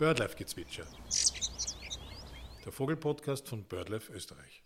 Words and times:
Birdlife-Gezwitscher. 0.00 0.86
Der 2.64 2.72
Vogelpodcast 2.72 3.46
von 3.46 3.64
Birdlife 3.64 4.10
Österreich. 4.14 4.62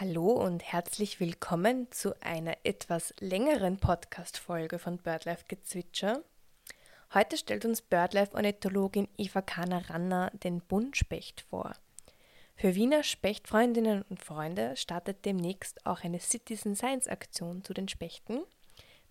Hallo 0.00 0.32
und 0.32 0.64
herzlich 0.64 1.20
willkommen 1.20 1.92
zu 1.92 2.20
einer 2.20 2.56
etwas 2.64 3.14
längeren 3.20 3.78
Podcast-Folge 3.78 4.80
von 4.80 4.98
Birdlife 4.98 5.44
Gezwitscher. 5.46 6.24
Heute 7.14 7.36
stellt 7.36 7.64
uns 7.64 7.82
Birdlife-Ornithologin 7.82 9.06
Eva 9.16 9.40
Kahner-Ranner 9.40 10.32
den 10.42 10.60
Buntspecht 10.60 11.42
vor. 11.42 11.72
Für 12.56 12.74
Wiener 12.74 13.04
Spechtfreundinnen 13.04 14.02
und 14.02 14.24
Freunde 14.24 14.76
startet 14.76 15.24
demnächst 15.24 15.86
auch 15.86 16.02
eine 16.02 16.18
Citizen 16.18 16.74
Science 16.74 17.06
Aktion 17.06 17.62
zu 17.62 17.74
den 17.74 17.86
Spechten. 17.86 18.40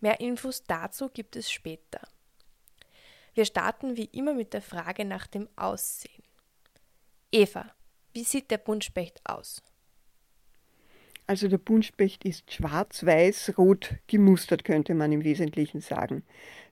Mehr 0.02 0.20
Infos 0.20 0.64
dazu 0.64 1.07
gibt 1.07 1.38
es 1.38 1.50
später. 1.50 2.02
Wir 3.37 3.46
starten 3.46 3.96
wie 3.96 4.09
immer 4.14 4.33
mit 4.33 4.55
der 4.55 4.64
Frage 4.64 5.05
nach 5.05 5.27
dem 5.27 5.47
Aussehen. 5.55 6.23
Eva, 7.32 7.71
wie 8.11 8.23
sieht 8.23 8.50
der 8.50 8.57
Buntspecht 8.57 9.21
aus? 9.25 9.61
Also 11.27 11.47
der 11.47 11.60
Buntspecht 11.60 12.25
ist 12.25 12.51
schwarz-weiß-rot 12.51 13.93
gemustert, 14.07 14.63
könnte 14.63 14.96
man 14.96 15.11
im 15.11 15.23
Wesentlichen 15.23 15.82
sagen. 15.82 16.23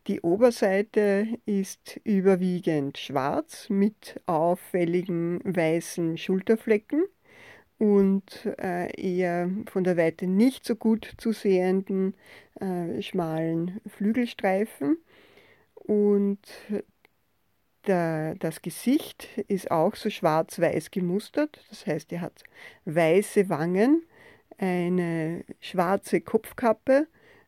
Die 0.08 0.22
Oberseite 0.22 1.28
ist 1.46 2.00
überwiegend 2.04 2.98
schwarz 2.98 3.70
mit 3.70 4.20
auffälligen 4.26 5.42
weißen 5.44 6.18
Schulterflecken 6.18 7.04
und 7.78 8.44
äh, 8.58 8.90
eher 9.00 9.52
von 9.68 9.84
der 9.84 9.98
Weite 9.98 10.26
nicht 10.26 10.66
so 10.66 10.76
gut 10.76 11.14
zu 11.20 11.32
sehenden 11.32 12.16
äh, 12.60 13.04
schmalen 13.04 13.82
Flügelstreifen. 13.86 14.98
Und 15.88 16.40
der, 17.88 18.36
das 18.36 18.62
Gesicht 18.62 19.28
ist 19.48 19.70
auch 19.70 19.96
so 19.96 20.10
schwarz-weiß 20.10 20.92
gemustert. 20.92 21.64
Das 21.70 21.86
heißt, 21.86 22.12
er 22.12 22.22
hat 22.22 22.44
weiße 22.86 23.50
Wangen, 23.50 24.04
eine 24.58 25.44
schwarze 25.60 26.22
Kopfkappe, 26.22 27.08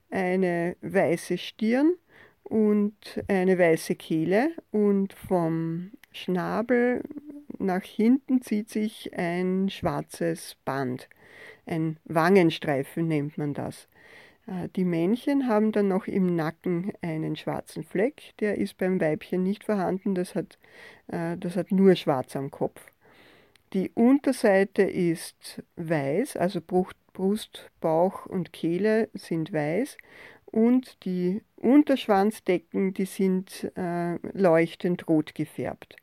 eine 0.10 0.76
weiße 0.82 1.38
Stirn 1.38 1.94
und 2.44 3.24
eine 3.28 3.58
weiße 3.58 3.96
Kehle. 3.96 4.52
Und 4.72 5.14
vom 5.14 5.92
Schnabel 6.12 7.04
nach 7.60 7.84
hinten 7.84 8.42
zieht 8.42 8.70
sich 8.70 9.18
ein 9.18 9.70
schwarzes 9.70 10.58
Band. 10.64 11.10
Ein 11.66 11.98
Wangenstreifen 12.06 13.08
nennt 13.08 13.38
man 13.38 13.54
das. 13.54 13.88
Äh, 14.48 14.70
die 14.76 14.86
Männchen 14.86 15.48
haben 15.48 15.72
dann 15.72 15.88
noch 15.88 16.08
im 16.08 16.36
Nacken 16.36 16.94
einen 17.02 17.36
schwarzen 17.36 17.84
Fleck, 17.84 18.34
der 18.40 18.58
ist 18.58 18.78
beim 18.78 19.00
Weibchen 19.00 19.44
nicht 19.44 19.64
vorhanden, 19.64 20.16
das 20.16 20.34
hat, 20.34 20.58
äh, 21.08 21.38
das 21.38 21.56
hat 21.56 21.72
nur 21.72 21.96
schwarz 21.96 22.36
am 22.36 22.50
Kopf. 22.50 22.82
Die 23.74 23.92
Unterseite 23.94 24.84
ist 24.84 25.62
weiß, 25.76 26.38
also 26.38 26.62
Brust, 26.62 27.70
Bauch 27.82 28.26
und 28.26 28.54
Kehle 28.54 29.10
sind 29.14 29.52
weiß 29.52 29.98
und 30.46 31.04
die 31.04 31.42
Unterschwanzdecken, 31.58 32.94
die 32.94 33.06
sind 33.06 33.70
äh, 33.76 34.16
leuchtend 34.32 35.08
rot 35.10 35.36
gefärbt. 35.36 35.98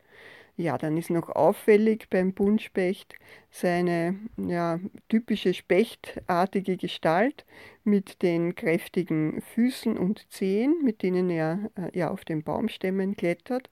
Ja, 0.57 0.79
dann 0.79 0.97
ist 0.97 1.11
noch 1.11 1.31
auffällig 1.31 2.09
beim 2.11 2.33
Buntspecht 2.33 3.17
seine 3.51 4.17
ja, 4.37 4.79
typische 5.09 5.53
spechtartige 5.53 6.77
Gestalt 6.77 7.45
mit 7.83 8.23
den 8.23 8.55
kräftigen 8.55 9.41
Füßen 9.41 9.99
und 9.99 10.31
Zehen, 10.31 10.77
mit 10.85 11.03
denen 11.03 11.29
er 11.29 11.71
äh, 11.75 11.99
ja 11.99 12.11
auf 12.11 12.25
den 12.25 12.45
Baumstämmen 12.45 13.17
klettert 13.17 13.69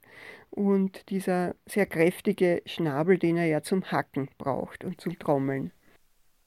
und 0.49 1.09
dieser 1.09 1.55
sehr 1.65 1.85
kräftige 1.85 2.61
Schnabel, 2.65 3.17
den 3.17 3.37
er 3.37 3.45
ja 3.45 3.61
zum 3.61 3.89
Hacken 3.89 4.29
braucht 4.37 4.83
und 4.83 4.99
zum 4.99 5.17
Trommeln. 5.17 5.71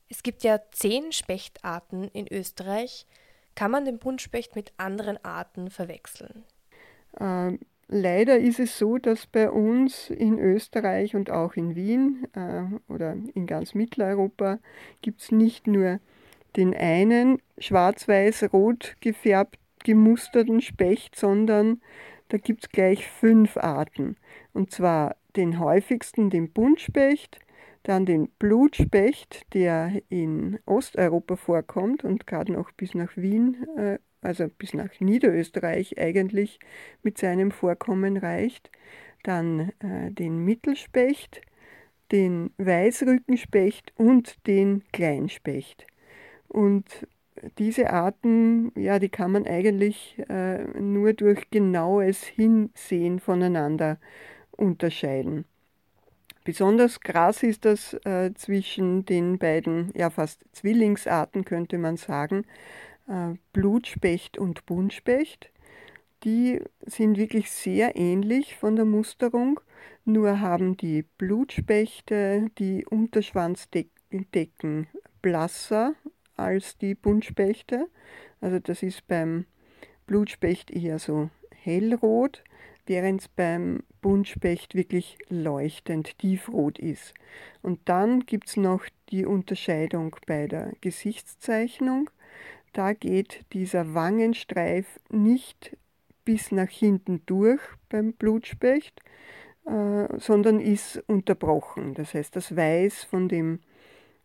Es 0.09 0.22
gibt 0.22 0.44
ja 0.44 0.60
zehn 0.71 1.12
Spechtarten 1.12 2.09
in 2.09 2.31
Österreich. 2.31 3.06
Kann 3.55 3.71
man 3.71 3.87
den 3.87 3.99
Buntspecht 3.99 4.55
mit 4.55 4.72
anderen 4.77 5.22
Arten 5.25 5.71
verwechseln? 5.71 6.44
Ähm, 7.19 7.59
Leider 7.88 8.38
ist 8.38 8.58
es 8.58 8.78
so, 8.78 8.98
dass 8.98 9.26
bei 9.26 9.48
uns 9.48 10.10
in 10.10 10.38
Österreich 10.41 11.14
und 11.14 11.30
auch 11.30 11.54
in 11.54 11.76
Wien 11.76 12.26
äh, 12.34 12.64
oder 12.92 13.16
in 13.34 13.47
ganz 13.47 13.74
Mitteleuropa 13.74 14.58
gibt 15.02 15.20
es 15.20 15.30
nicht 15.30 15.69
nur 15.69 16.00
den 16.56 16.74
einen 16.74 17.38
schwarz-weiß-rot 17.58 18.97
gefärbt 19.00 19.58
gemusterten 19.84 20.60
Specht, 20.60 21.14
sondern 21.14 21.80
da 22.28 22.38
gibt 22.38 22.64
es 22.64 22.70
gleich 22.70 23.06
fünf 23.06 23.56
Arten. 23.56 24.16
Und 24.53 24.72
zwar 24.72 25.14
den 25.36 25.60
häufigsten, 25.60 26.28
den 26.28 26.50
Buntspecht, 26.50 27.38
dann 27.84 28.04
den 28.04 28.28
Blutspecht, 28.41 29.47
der 29.54 30.03
in 30.08 30.58
Osteuropa 30.66 31.36
vorkommt 31.36 32.03
und 32.03 32.26
gerade 32.26 32.53
noch 32.53 32.72
bis 32.72 32.94
nach 32.94 33.16
Wien 33.16 33.64
äh, 33.76 33.98
also 34.21 34.49
bis 34.49 34.75
nach 34.75 35.00
Niederösterreich 35.00 35.99
eigentlich 35.99 36.59
mit 37.03 37.19
seinem 37.19 37.50
Vorkommen 37.50 38.16
reicht. 38.16 38.71
Dann 39.22 39.72
äh, 39.81 40.10
den 40.10 40.44
Mittelspecht, 40.44 41.43
den 42.12 42.50
Weißrückenspecht 42.59 43.93
und 43.97 44.47
den 44.47 44.84
Kleinspecht. 44.93 45.87
Und 46.49 47.06
diese 47.59 47.91
Arten, 47.91 48.72
ja, 48.77 48.99
die 48.99 49.09
kann 49.09 49.32
man 49.32 49.47
eigentlich 49.47 50.16
äh, 50.28 50.65
nur 50.81 51.12
durch 51.12 51.50
genaues 51.50 52.25
Hinsehen 52.25 53.21
voneinander 53.21 53.98
unterscheiden. 54.53 55.44
Besonders 56.44 57.00
krass 57.00 57.43
ist 57.43 57.65
das 57.65 57.94
äh, 58.04 58.33
zwischen 58.34 59.04
den 59.04 59.38
beiden, 59.38 59.91
ja 59.97 60.10
fast 60.10 60.44
Zwillingsarten 60.53 61.44
könnte 61.44 61.77
man 61.77 61.97
sagen, 61.97 62.44
Blutspecht 63.53 64.39
und 64.39 64.67
Buntspecht. 64.67 65.50
Die 66.25 66.61
sind 66.84 67.19
wirklich 67.19 67.50
sehr 67.50 67.97
ähnlich 67.97 68.56
von 68.56 68.75
der 68.75 68.84
Musterung, 68.84 69.61
nur 70.05 70.41
haben 70.41 70.77
die 70.77 71.03
Blutspechte 71.03 72.47
die 72.59 72.84
Unterschwanzdecken 72.87 74.89
blasser 75.22 75.95
als 76.37 76.78
die 76.78 76.95
Buntspechte. 76.95 77.89
Also 78.41 78.59
das 78.59 78.83
ist 78.83 79.06
beim 79.06 79.47
Blutspecht 80.06 80.71
eher 80.71 80.99
so 80.99 81.31
hellrot, 81.55 82.43
während 82.87 83.22
es 83.22 83.28
beim 83.28 83.83
Buntspecht 84.00 84.75
wirklich 84.75 85.19
leuchtend 85.28 86.19
tiefrot 86.19 86.78
ist. 86.78 87.15
Und 87.62 87.89
dann 87.89 88.27
gibt 88.27 88.49
es 88.49 88.56
noch 88.56 88.84
die 89.11 89.27
Unterscheidung 89.27 90.16
bei 90.27 90.47
der 90.47 90.72
Gesichtszeichnung. 90.81 92.11
Da 92.76 92.92
geht 92.92 93.47
dieser 93.54 93.94
Wangenstreif 93.94 95.00
nicht 95.09 95.78
bis 96.26 96.53
nach 96.53 96.69
hinten 96.69 97.22
durch 97.25 97.62
beim 97.88 98.12
Blutspecht, 98.12 99.00
äh, 99.64 100.06
sondern 100.19 100.60
ist 100.60 101.03
unterbrochen. 101.06 101.94
Das 101.94 102.12
heißt, 102.12 102.36
das 102.36 102.54
Weiß 102.54 103.03
von 103.04 103.31
dem 103.31 103.60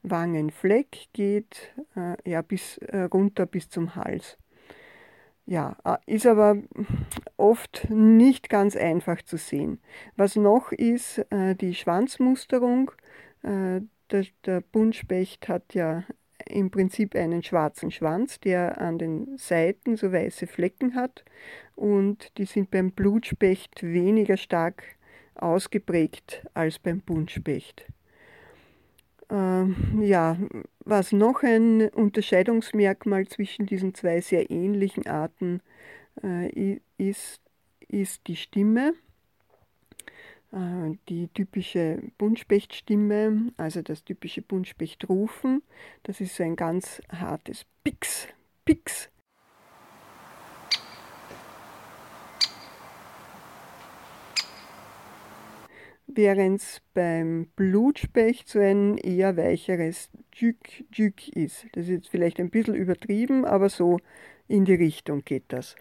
Wangenfleck 0.04 1.08
geht 1.14 1.74
äh, 1.96 2.18
ja, 2.30 2.42
bis, 2.42 2.78
äh, 2.80 3.04
runter 3.04 3.46
bis 3.46 3.70
zum 3.70 3.96
Hals. 3.96 4.38
Ja, 5.46 5.78
äh, 5.86 6.14
ist 6.14 6.28
aber 6.28 6.58
oft 7.38 7.90
nicht 7.90 8.50
ganz 8.50 8.76
einfach 8.76 9.22
zu 9.22 9.38
sehen. 9.38 9.80
Was 10.18 10.36
noch 10.36 10.74
ist, 10.74 11.20
äh, 11.32 11.56
die 11.56 11.74
Schwanzmusterung. 11.74 12.92
Äh, 13.44 13.80
der, 14.12 14.26
der 14.44 14.60
Buntspecht 14.60 15.48
hat 15.48 15.74
ja 15.74 16.04
im 16.48 16.72
Prinzip 16.72 17.16
einen 17.16 17.44
schwarzen 17.44 17.92
Schwanz, 17.92 18.40
der 18.40 18.80
an 18.80 18.98
den 18.98 19.38
Seiten 19.38 19.96
so 19.96 20.12
weiße 20.12 20.48
Flecken 20.48 20.96
hat 20.96 21.24
und 21.76 22.38
die 22.38 22.46
sind 22.46 22.72
beim 22.72 22.92
Blutspecht 22.92 23.84
weniger 23.84 24.38
stark 24.38 24.84
ausgeprägt 25.36 26.46
als 26.54 26.80
beim 26.80 27.02
Buntspecht. 27.02 27.86
Ähm, 29.30 30.02
ja, 30.02 30.38
was 30.84 31.12
noch 31.12 31.44
ein 31.44 31.88
Unterscheidungsmerkmal 31.90 33.28
zwischen 33.28 33.66
diesen 33.66 33.94
zwei 33.94 34.20
sehr 34.22 34.52
ähnlichen 34.52 35.08
Arten 35.08 35.62
äh, 36.24 36.80
ist, 36.98 37.42
ist 37.88 38.28
die 38.28 38.36
Stimme. 38.36 38.94
Äh, 40.52 40.98
die 41.08 41.30
typische 41.30 42.02
Buntspechtstimme, 42.18 43.54
also 43.58 43.82
das 43.82 44.04
typische 44.04 44.42
Buntspechtrufen, 44.42 45.64
das 46.04 46.20
ist 46.20 46.36
so 46.36 46.44
ein 46.44 46.58
ganz 46.58 47.02
hartes 47.10 47.66
Pix, 47.84 48.28
Pix. 48.66 49.10
Während 56.14 56.60
es 56.60 56.82
beim 56.94 57.48
Blutspecht 57.56 58.50
so 58.50 58.60
ein 58.60 58.98
eher 58.98 59.38
weicheres 59.38 60.10
Djük, 60.36 60.84
Djük 60.92 61.30
ist. 61.30 61.66
Das 61.72 61.86
ist 61.86 61.92
jetzt 61.92 62.10
vielleicht 62.10 62.42
ein 62.42 62.50
bisschen 62.50 62.76
übertrieben, 62.76 63.46
aber 63.46 63.70
so 63.70 63.98
in 64.50 64.66
die 64.66 64.74
Richtung 64.74 65.24
geht 65.24 65.46
das. 65.48 65.78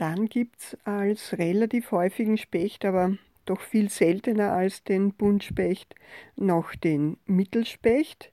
Dann 0.00 0.30
gibt 0.30 0.56
es 0.60 0.78
als 0.84 1.36
relativ 1.36 1.90
häufigen 1.90 2.38
Specht, 2.38 2.86
aber 2.86 3.18
doch 3.44 3.60
viel 3.60 3.90
seltener 3.90 4.52
als 4.52 4.82
den 4.82 5.12
Buntspecht, 5.12 5.94
noch 6.36 6.74
den 6.74 7.18
Mittelspecht. 7.26 8.32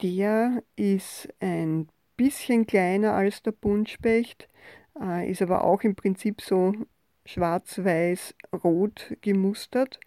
Der 0.00 0.62
ist 0.74 1.28
ein 1.38 1.90
bisschen 2.16 2.66
kleiner 2.66 3.12
als 3.12 3.42
der 3.42 3.52
Buntspecht, 3.52 4.48
äh, 4.98 5.30
ist 5.30 5.42
aber 5.42 5.64
auch 5.64 5.82
im 5.82 5.96
Prinzip 5.96 6.40
so 6.40 6.72
schwarz-weiß-rot 7.26 9.18
gemustert. 9.20 10.00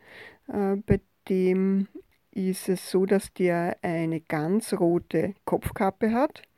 Äh, 0.48 0.78
bei 0.78 1.02
dem 1.30 1.88
ist 2.32 2.68
es 2.68 2.90
so, 2.90 3.06
dass 3.06 3.32
der 3.36 3.78
eine 3.84 4.22
ganz 4.22 4.74
rote 4.74 5.36
Kopfkappe 5.46 6.14
hat 6.14 6.49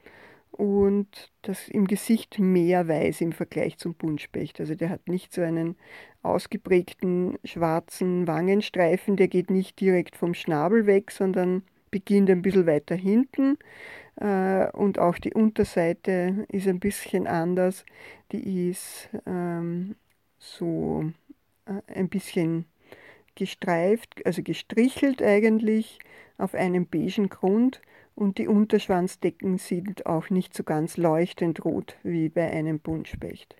und 0.52 1.32
das 1.42 1.70
im 1.70 1.88
Gesicht 1.88 2.38
mehr 2.40 2.88
weiß 2.88 3.22
im 3.22 3.32
Vergleich 3.32 3.78
zum 3.78 3.96
Buntspecht. 3.96 4.60
Also 4.60 4.76
der 4.76 4.90
hat 4.90 5.08
nicht 5.08 5.34
so 5.34 5.42
einen 5.42 5.76
ausgeprägten 6.22 7.38
schwarzen 7.44 8.28
Wangenstreifen, 8.28 9.16
der 9.16 9.28
geht 9.28 9.50
nicht 9.50 9.80
direkt 9.80 10.16
vom 10.16 10.34
Schnabel 10.34 10.86
weg, 10.86 11.12
sondern 11.12 11.64
beginnt 11.90 12.30
ein 12.30 12.42
bisschen 12.42 12.68
weiter 12.68 12.96
hinten. 12.96 13.58
Äh, 14.18 14.70
und 14.72 15.00
auch 15.00 15.18
die 15.18 15.34
Unterseite 15.34 16.46
ist 16.50 16.68
ein 16.68 16.80
bisschen 16.80 17.28
anders. 17.28 17.86
Die 18.32 18.70
ist 18.70 19.10
ähm, 19.26 19.96
so 20.38 21.12
äh, 21.66 21.82
ein 21.94 22.10
bisschen 22.10 22.66
gestreift, 23.36 24.26
also 24.26 24.44
gestrichelt 24.44 25.22
eigentlich 25.22 26.00
auf 26.38 26.54
einem 26.56 26.88
beigen 26.88 27.30
Grund 27.30 27.82
und 28.22 28.38
die 28.38 28.48
Unterschwanzdecken 28.48 29.58
sind 29.58 30.06
auch 30.06 30.30
nicht 30.30 30.54
so 30.54 30.64
ganz 30.64 30.96
leuchtend 30.96 31.66
rot 31.66 31.98
wie 32.04 32.30
bei 32.30 32.52
einem 32.52 32.80
Buntspecht. 32.80 33.56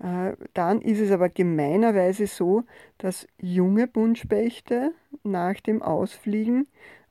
Äh, 0.00 0.34
dann 0.52 0.82
ist 0.82 1.00
es 1.00 1.10
aber 1.10 1.30
gemeinerweise 1.30 2.26
so, 2.26 2.64
dass 2.98 3.26
junge 3.40 3.86
Buntspechte 3.86 4.92
nach 5.22 5.58
dem 5.60 5.80
Ausfliegen 5.80 6.66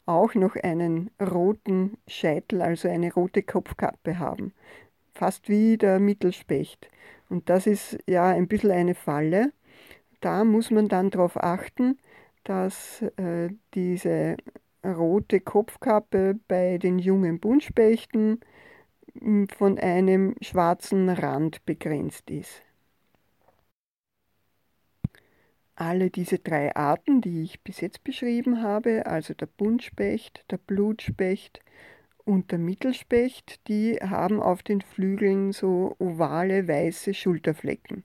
auch 0.05 0.35
noch 0.35 0.55
einen 0.55 1.09
roten 1.19 1.97
Scheitel, 2.07 2.61
also 2.61 2.87
eine 2.87 3.11
rote 3.11 3.41
Kopfkappe 3.41 4.19
haben. 4.19 4.53
Fast 5.15 5.49
wie 5.49 5.77
der 5.77 5.99
Mittelspecht. 5.99 6.87
Und 7.29 7.49
das 7.49 7.65
ist 7.65 7.97
ja 8.05 8.27
ein 8.27 8.47
bisschen 8.47 8.71
eine 8.71 8.93
Falle. 8.93 9.53
Da 10.21 10.43
muss 10.43 10.69
man 10.69 10.87
dann 10.87 11.09
darauf 11.09 11.35
achten, 11.35 11.97
dass 12.43 13.01
äh, 13.17 13.49
diese 13.73 14.37
rote 14.85 15.39
Kopfkappe 15.39 16.39
bei 16.47 16.77
den 16.77 16.99
jungen 16.99 17.39
Buntspechten 17.39 18.39
von 19.55 19.79
einem 19.79 20.35
schwarzen 20.41 21.09
Rand 21.09 21.65
begrenzt 21.65 22.29
ist. 22.29 22.61
Alle 25.75 26.09
diese 26.11 26.37
drei 26.37 26.75
Arten, 26.75 27.21
die 27.21 27.43
ich 27.43 27.61
bis 27.61 27.81
jetzt 27.81 28.03
beschrieben 28.03 28.61
habe, 28.61 29.05
also 29.07 29.33
der 29.33 29.47
Buntspecht, 29.47 30.45
der 30.51 30.57
Blutspecht 30.57 31.61
und 32.25 32.51
der 32.51 32.59
Mittelspecht, 32.59 33.67
die 33.67 33.95
haben 33.95 34.39
auf 34.39 34.63
den 34.63 34.81
Flügeln 34.81 35.51
so 35.51 35.95
ovale 35.99 36.67
weiße 36.67 37.13
Schulterflecken. 37.13 38.03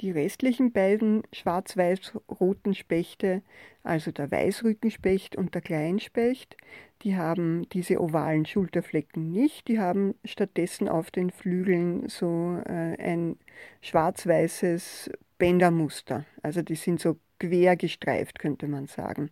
Die 0.00 0.12
restlichen 0.12 0.70
beiden 0.70 1.24
schwarz-weiß-roten 1.32 2.74
Spechte, 2.74 3.42
also 3.82 4.12
der 4.12 4.30
Weißrückenspecht 4.30 5.34
und 5.34 5.54
der 5.54 5.60
Kleinspecht, 5.60 6.56
die 7.02 7.16
haben 7.16 7.68
diese 7.70 8.00
ovalen 8.00 8.46
Schulterflecken 8.46 9.32
nicht, 9.32 9.66
die 9.66 9.80
haben 9.80 10.14
stattdessen 10.24 10.88
auf 10.88 11.10
den 11.10 11.30
Flügeln 11.30 12.08
so 12.08 12.60
äh, 12.64 12.96
ein 13.02 13.38
schwarz-weißes 13.80 15.10
Bändermuster. 15.38 16.24
Also 16.42 16.62
die 16.62 16.76
sind 16.76 17.00
so 17.00 17.18
quer 17.40 17.76
gestreift, 17.76 18.38
könnte 18.38 18.68
man 18.68 18.86
sagen. 18.86 19.30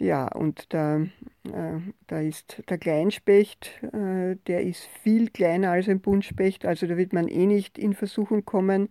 Ja, 0.00 0.28
und 0.28 0.72
da, 0.72 1.02
äh, 1.44 1.78
da 2.06 2.20
ist 2.20 2.62
der 2.70 2.78
Kleinspecht, 2.78 3.82
äh, 3.92 4.36
der 4.46 4.62
ist 4.62 4.86
viel 5.02 5.28
kleiner 5.28 5.72
als 5.72 5.90
ein 5.90 6.00
Buntspecht, 6.00 6.64
also 6.64 6.86
da 6.86 6.96
wird 6.96 7.12
man 7.12 7.28
eh 7.28 7.44
nicht 7.44 7.78
in 7.78 7.92
Versuchung 7.92 8.46
kommen, 8.46 8.88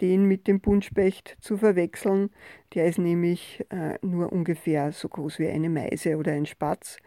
den 0.00 0.26
mit 0.26 0.46
dem 0.46 0.60
Buntspecht 0.60 1.36
zu 1.40 1.56
verwechseln. 1.56 2.30
Der 2.72 2.86
ist 2.86 2.98
nämlich 2.98 3.66
äh, 3.70 3.98
nur 4.00 4.32
ungefähr 4.32 4.92
so 4.92 5.08
groß 5.08 5.40
wie 5.40 5.48
eine 5.48 5.68
Meise 5.68 6.16
oder 6.16 6.30
ein 6.30 6.46
Spatz, 6.46 6.98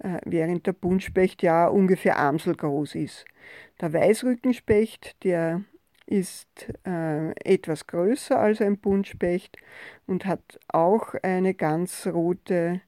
äh, 0.00 0.18
während 0.24 0.66
der 0.66 0.72
Buntspecht 0.72 1.44
ja 1.44 1.68
ungefähr 1.68 2.18
amselgroß 2.18 2.96
ist. 2.96 3.24
Der 3.80 3.92
Weißrückenspecht, 3.92 5.22
der 5.22 5.62
ist 6.06 6.72
äh, 6.84 7.30
etwas 7.44 7.86
größer 7.86 8.36
als 8.36 8.60
ein 8.60 8.78
Buntspecht 8.78 9.58
und 10.08 10.26
hat 10.26 10.58
auch 10.66 11.14
eine 11.22 11.54
ganz 11.54 12.08
rote 12.08 12.80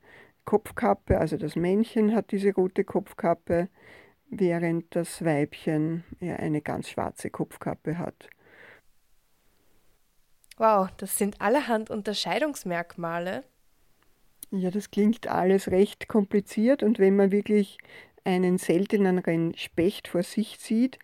Kopfkappe, 0.49 1.19
also 1.19 1.37
das 1.37 1.57
Männchen 1.57 2.15
hat 2.15 2.31
diese 2.31 2.55
rote 2.55 2.83
Kopfkappe, 2.83 3.69
während 4.31 4.97
das 4.97 5.23
Weibchen 5.23 6.05
ja 6.21 6.37
eine 6.37 6.63
ganz 6.63 6.89
schwarze 6.89 7.29
Kopfkappe 7.29 7.99
hat. 7.99 8.31
Wow, 10.57 10.89
das 10.97 11.19
sind 11.19 11.43
allerhand 11.43 11.91
Unterscheidungsmerkmale. 11.91 13.45
Ja, 14.51 14.71
das 14.71 14.91
klingt 14.91 15.27
alles 15.27 15.71
recht 15.71 16.09
kompliziert 16.09 16.83
und 16.83 16.99
wenn 16.99 17.15
man 17.15 17.31
wirklich 17.31 17.77
einen 18.25 18.57
selteneren 18.57 19.55
Specht 19.55 20.09
vor 20.09 20.23
sich 20.23 20.59
sieht, 20.59 20.99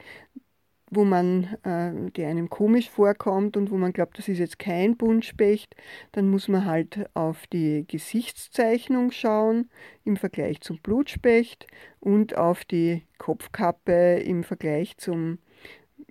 wo 0.95 1.05
man, 1.05 1.57
äh, 1.63 2.11
der 2.13 2.29
einem 2.29 2.51
komisch 2.51 2.91
vorkommt 2.91 3.57
und 3.57 3.71
wo 3.71 3.77
man 3.77 3.93
glaubt, 3.93 4.19
das 4.19 4.29
ist 4.29 4.39
jetzt 4.39 4.59
kein 4.59 4.97
Buntspecht, 4.97 5.75
dann 6.13 6.29
muss 6.29 6.49
man 6.49 6.65
halt 6.65 7.09
auf 7.15 7.47
die 7.49 7.85
Gesichtszeichnung 7.87 9.11
schauen 9.11 9.71
im 10.05 10.17
Vergleich 10.17 10.61
zum 10.61 10.79
Blutspecht 10.79 11.67
und 12.01 12.37
auf 12.37 12.65
die 12.65 13.03
Kopfkappe 13.19 14.21
im 14.21 14.45
Vergleich 14.45 14.97
zum 14.97 15.39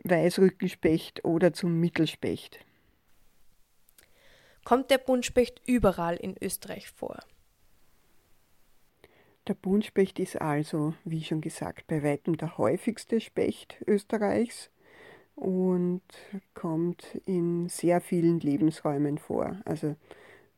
Weißrückenspecht 0.04 1.24
oder 1.26 1.54
zum 1.54 1.80
Mittelspecht. 1.80 2.60
Kommt 4.64 4.92
der 4.92 4.98
Buntspecht 4.98 5.62
überall 5.66 6.16
in 6.16 6.36
Österreich 6.42 6.90
vor? 6.90 7.20
Der 9.48 9.56
Buntspecht 9.56 10.20
ist 10.20 10.40
also, 10.40 10.94
wie 11.04 11.22
schon 11.22 11.42
gesagt, 11.42 11.88
bei 11.88 12.02
weitem 12.02 12.38
der 12.38 12.58
häufigste 12.58 13.20
Specht 13.20 13.76
Österreichs 13.86 14.70
und 15.36 16.02
kommt 16.54 17.20
in 17.26 17.68
sehr 17.70 18.02
vielen 18.02 18.40
Lebensräumen 18.40 19.18
vor. 19.18 19.58
Also 19.66 19.96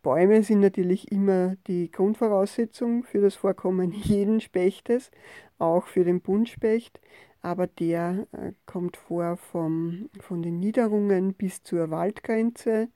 Bäume 0.03 0.43
sind 0.43 0.59
natürlich 0.59 1.11
immer 1.11 1.55
die 1.67 1.91
Grundvoraussetzung 1.91 3.03
für 3.03 3.21
das 3.21 3.35
Vorkommen 3.35 3.91
jeden 4.03 4.39
Spechtes, 4.39 5.09
auch 5.57 5.87
für 5.87 6.03
den 6.03 6.21
Buntspecht, 6.21 6.99
aber 7.41 7.67
der 7.67 8.27
äh, 8.31 8.51
kommt 8.65 8.97
vor 8.97 9.37
vom, 9.37 10.09
von 10.19 10.43
den 10.43 10.59
Niederungen 10.59 11.33
bis 11.33 11.63
zur 11.63 11.89
Waldgrenze, 11.89 12.89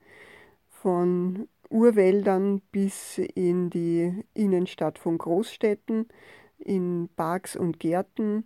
von 0.69 1.47
Urwäldern 1.69 2.61
bis 2.71 3.17
in 3.17 3.69
die 3.69 4.23
Innenstadt 4.33 4.97
von 4.97 5.17
Großstädten, 5.17 6.07
in 6.57 7.09
Parks 7.15 7.55
und 7.55 7.79
Gärten, 7.79 8.45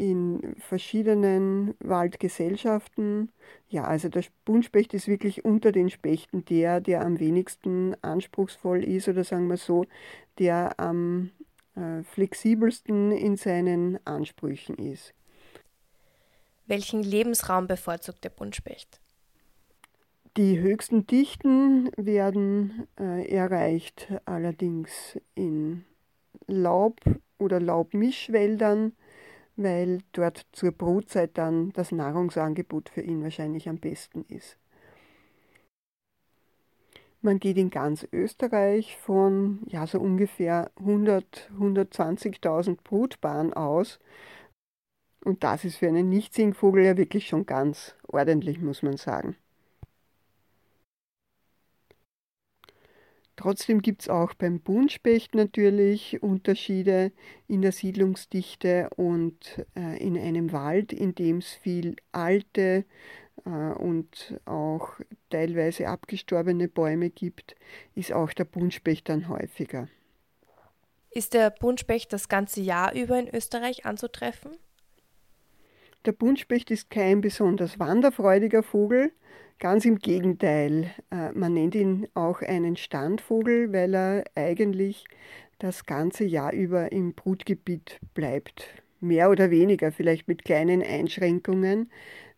in 0.00 0.56
verschiedenen 0.58 1.74
Waldgesellschaften. 1.78 3.30
Ja, 3.68 3.84
also 3.84 4.08
der 4.08 4.24
Buntspecht 4.46 4.94
ist 4.94 5.08
wirklich 5.08 5.44
unter 5.44 5.72
den 5.72 5.90
Spechten 5.90 6.44
der, 6.46 6.80
der 6.80 7.02
am 7.02 7.20
wenigsten 7.20 7.94
anspruchsvoll 8.02 8.82
ist 8.82 9.08
oder 9.08 9.24
sagen 9.24 9.48
wir 9.48 9.58
so, 9.58 9.84
der 10.38 10.80
am 10.80 11.32
äh, 11.76 12.02
flexibelsten 12.02 13.12
in 13.12 13.36
seinen 13.36 13.98
Ansprüchen 14.06 14.76
ist. 14.76 15.12
Welchen 16.66 17.02
Lebensraum 17.02 17.66
bevorzugt 17.66 18.24
der 18.24 18.30
Buntspecht? 18.30 19.00
Die 20.38 20.60
höchsten 20.60 21.06
Dichten 21.06 21.90
werden 21.96 22.86
äh, 22.98 23.28
erreicht 23.28 24.10
allerdings 24.24 25.18
in 25.34 25.84
Laub- 26.46 27.20
oder 27.38 27.60
Laubmischwäldern, 27.60 28.92
weil 29.62 30.02
dort 30.12 30.46
zur 30.52 30.72
Brutzeit 30.72 31.36
dann 31.36 31.72
das 31.72 31.92
Nahrungsangebot 31.92 32.88
für 32.88 33.02
ihn 33.02 33.22
wahrscheinlich 33.22 33.68
am 33.68 33.78
besten 33.78 34.24
ist. 34.28 34.56
Man 37.22 37.38
geht 37.38 37.58
in 37.58 37.68
ganz 37.68 38.08
Österreich 38.12 38.96
von 38.96 39.60
ja, 39.66 39.86
so 39.86 40.00
ungefähr 40.00 40.70
100, 40.78 41.50
120.000 41.58 42.78
Brutpaaren 42.82 43.52
aus. 43.52 44.00
Und 45.22 45.44
das 45.44 45.66
ist 45.66 45.76
für 45.76 45.88
einen 45.88 46.08
Nichtsingvogel 46.08 46.82
ja 46.82 46.96
wirklich 46.96 47.28
schon 47.28 47.44
ganz 47.44 47.94
ordentlich, 48.08 48.60
muss 48.62 48.82
man 48.82 48.96
sagen. 48.96 49.36
Trotzdem 53.40 53.80
gibt 53.80 54.02
es 54.02 54.10
auch 54.10 54.34
beim 54.34 54.60
Buntspecht 54.60 55.34
natürlich 55.34 56.22
Unterschiede 56.22 57.10
in 57.48 57.62
der 57.62 57.72
Siedlungsdichte 57.72 58.90
und 58.96 59.64
äh, 59.74 59.96
in 59.96 60.18
einem 60.18 60.52
Wald, 60.52 60.92
in 60.92 61.14
dem 61.14 61.38
es 61.38 61.48
viel 61.54 61.96
alte, 62.12 62.84
äh, 63.46 63.48
und 63.48 64.38
auch 64.44 64.92
teilweise 65.30 65.88
abgestorbene 65.88 66.68
Bäume 66.68 67.08
gibt, 67.08 67.56
ist 67.94 68.12
auch 68.12 68.30
der 68.34 68.44
Buntspecht 68.44 69.08
dann 69.08 69.30
häufiger. 69.30 69.88
Ist 71.10 71.32
der 71.32 71.48
Buntspecht 71.48 72.12
das 72.12 72.28
ganze 72.28 72.60
Jahr 72.60 72.92
über 72.92 73.18
in 73.18 73.34
Österreich 73.34 73.86
anzutreffen? 73.86 74.52
Der 76.04 76.12
Buntspecht 76.12 76.70
ist 76.70 76.90
kein 76.90 77.22
besonders 77.22 77.78
wanderfreudiger 77.78 78.62
Vogel, 78.62 79.12
ganz 79.60 79.84
im 79.84 79.98
Gegenteil. 79.98 80.90
Äh, 81.12 81.30
man 81.32 81.54
nennt 81.54 81.76
ihn 81.76 82.08
auch 82.14 82.40
einen 82.40 82.76
Standvogel, 82.76 83.72
weil 83.72 83.94
er 83.94 84.24
eigentlich 84.34 85.04
das 85.58 85.86
ganze 85.86 86.24
Jahr 86.24 86.52
über 86.52 86.90
im 86.90 87.14
Brutgebiet 87.14 88.00
bleibt. 88.14 88.66
Mehr 89.00 89.30
oder 89.30 89.50
weniger, 89.50 89.92
vielleicht 89.92 90.26
mit 90.26 90.44
kleinen 90.44 90.82
Einschränkungen, 90.82 91.90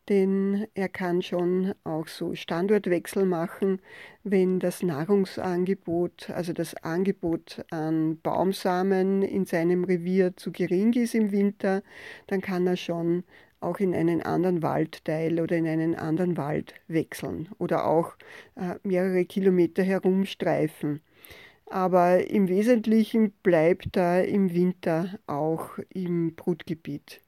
denn 0.08 0.66
er 0.74 0.88
kann 0.88 1.22
schon 1.22 1.74
auch 1.84 2.08
so 2.08 2.34
Standortwechsel 2.34 3.24
machen, 3.24 3.80
wenn 4.24 4.58
das 4.58 4.82
Nahrungsangebot, 4.82 6.30
also 6.30 6.52
das 6.52 6.74
Angebot 6.82 7.64
an 7.70 8.18
Baumsamen 8.20 9.22
in 9.22 9.44
seinem 9.44 9.84
Revier 9.84 10.36
zu 10.36 10.50
gering 10.50 10.92
ist 10.94 11.14
im 11.14 11.30
Winter, 11.30 11.82
dann 12.26 12.40
kann 12.40 12.66
er 12.66 12.76
schon 12.76 13.22
auch 13.62 13.78
in 13.80 13.94
einen 13.94 14.22
anderen 14.22 14.62
Waldteil 14.62 15.40
oder 15.40 15.56
in 15.56 15.66
einen 15.66 15.94
anderen 15.94 16.36
Wald 16.36 16.74
wechseln 16.88 17.48
oder 17.58 17.86
auch 17.86 18.14
äh, 18.56 18.76
mehrere 18.82 19.24
Kilometer 19.24 19.82
herumstreifen. 19.82 21.00
Aber 21.66 22.28
im 22.30 22.48
Wesentlichen 22.48 23.32
bleibt 23.42 23.96
er 23.96 24.26
im 24.28 24.52
Winter 24.54 25.18
auch 25.26 25.78
im 25.90 26.34
Brutgebiet. 26.34 27.20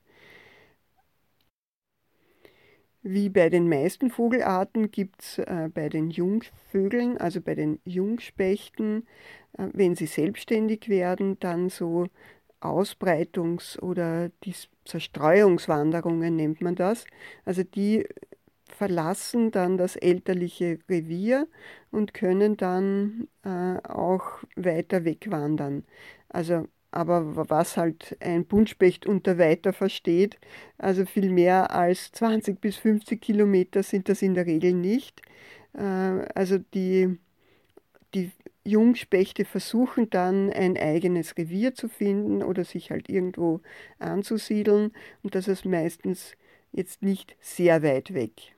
Wie 3.06 3.28
bei 3.28 3.50
den 3.50 3.68
meisten 3.68 4.10
Vogelarten 4.10 4.90
gibt 4.90 5.20
es 5.22 5.38
äh, 5.38 5.68
bei 5.72 5.90
den 5.90 6.10
Jungvögeln, 6.10 7.18
also 7.18 7.42
bei 7.42 7.54
den 7.54 7.78
Jungspechten, 7.84 9.06
äh, 9.58 9.68
wenn 9.74 9.94
sie 9.94 10.06
selbstständig 10.06 10.88
werden, 10.88 11.38
dann 11.38 11.68
so 11.68 12.06
Ausbreitungs- 12.64 13.78
oder 13.80 14.30
Zerstreuungswanderungen 14.84 16.36
nennt 16.36 16.60
man 16.60 16.74
das. 16.74 17.06
Also 17.44 17.62
die 17.62 18.06
verlassen 18.68 19.50
dann 19.50 19.78
das 19.78 19.96
elterliche 19.96 20.78
Revier 20.88 21.46
und 21.90 22.14
können 22.14 22.56
dann 22.56 23.28
äh, 23.44 23.78
auch 23.88 24.42
weiter 24.56 25.04
wegwandern. 25.04 25.84
Also 26.28 26.66
aber 26.94 27.48
was 27.50 27.76
halt 27.76 28.16
ein 28.20 28.46
Buntspecht 28.46 29.04
unter 29.06 29.36
weiter 29.36 29.72
versteht, 29.72 30.38
also 30.78 31.04
viel 31.06 31.30
mehr 31.30 31.72
als 31.72 32.12
20 32.12 32.60
bis 32.60 32.76
50 32.76 33.20
Kilometer 33.20 33.82
sind 33.82 34.08
das 34.08 34.22
in 34.22 34.34
der 34.34 34.46
Regel 34.46 34.74
nicht. 34.74 35.20
Äh, 35.74 35.82
also 35.82 36.58
die, 36.58 37.18
die 38.14 38.30
Jungspechte 38.64 39.44
versuchen 39.44 40.08
dann 40.10 40.50
ein 40.50 40.76
eigenes 40.78 41.36
Revier 41.36 41.74
zu 41.74 41.88
finden 41.88 42.42
oder 42.42 42.64
sich 42.64 42.90
halt 42.90 43.08
irgendwo 43.08 43.60
anzusiedeln 43.98 44.92
und 45.22 45.34
das 45.34 45.48
ist 45.48 45.64
meistens 45.66 46.36
jetzt 46.72 47.02
nicht 47.02 47.36
sehr 47.40 47.82
weit 47.82 48.14
weg. 48.14 48.54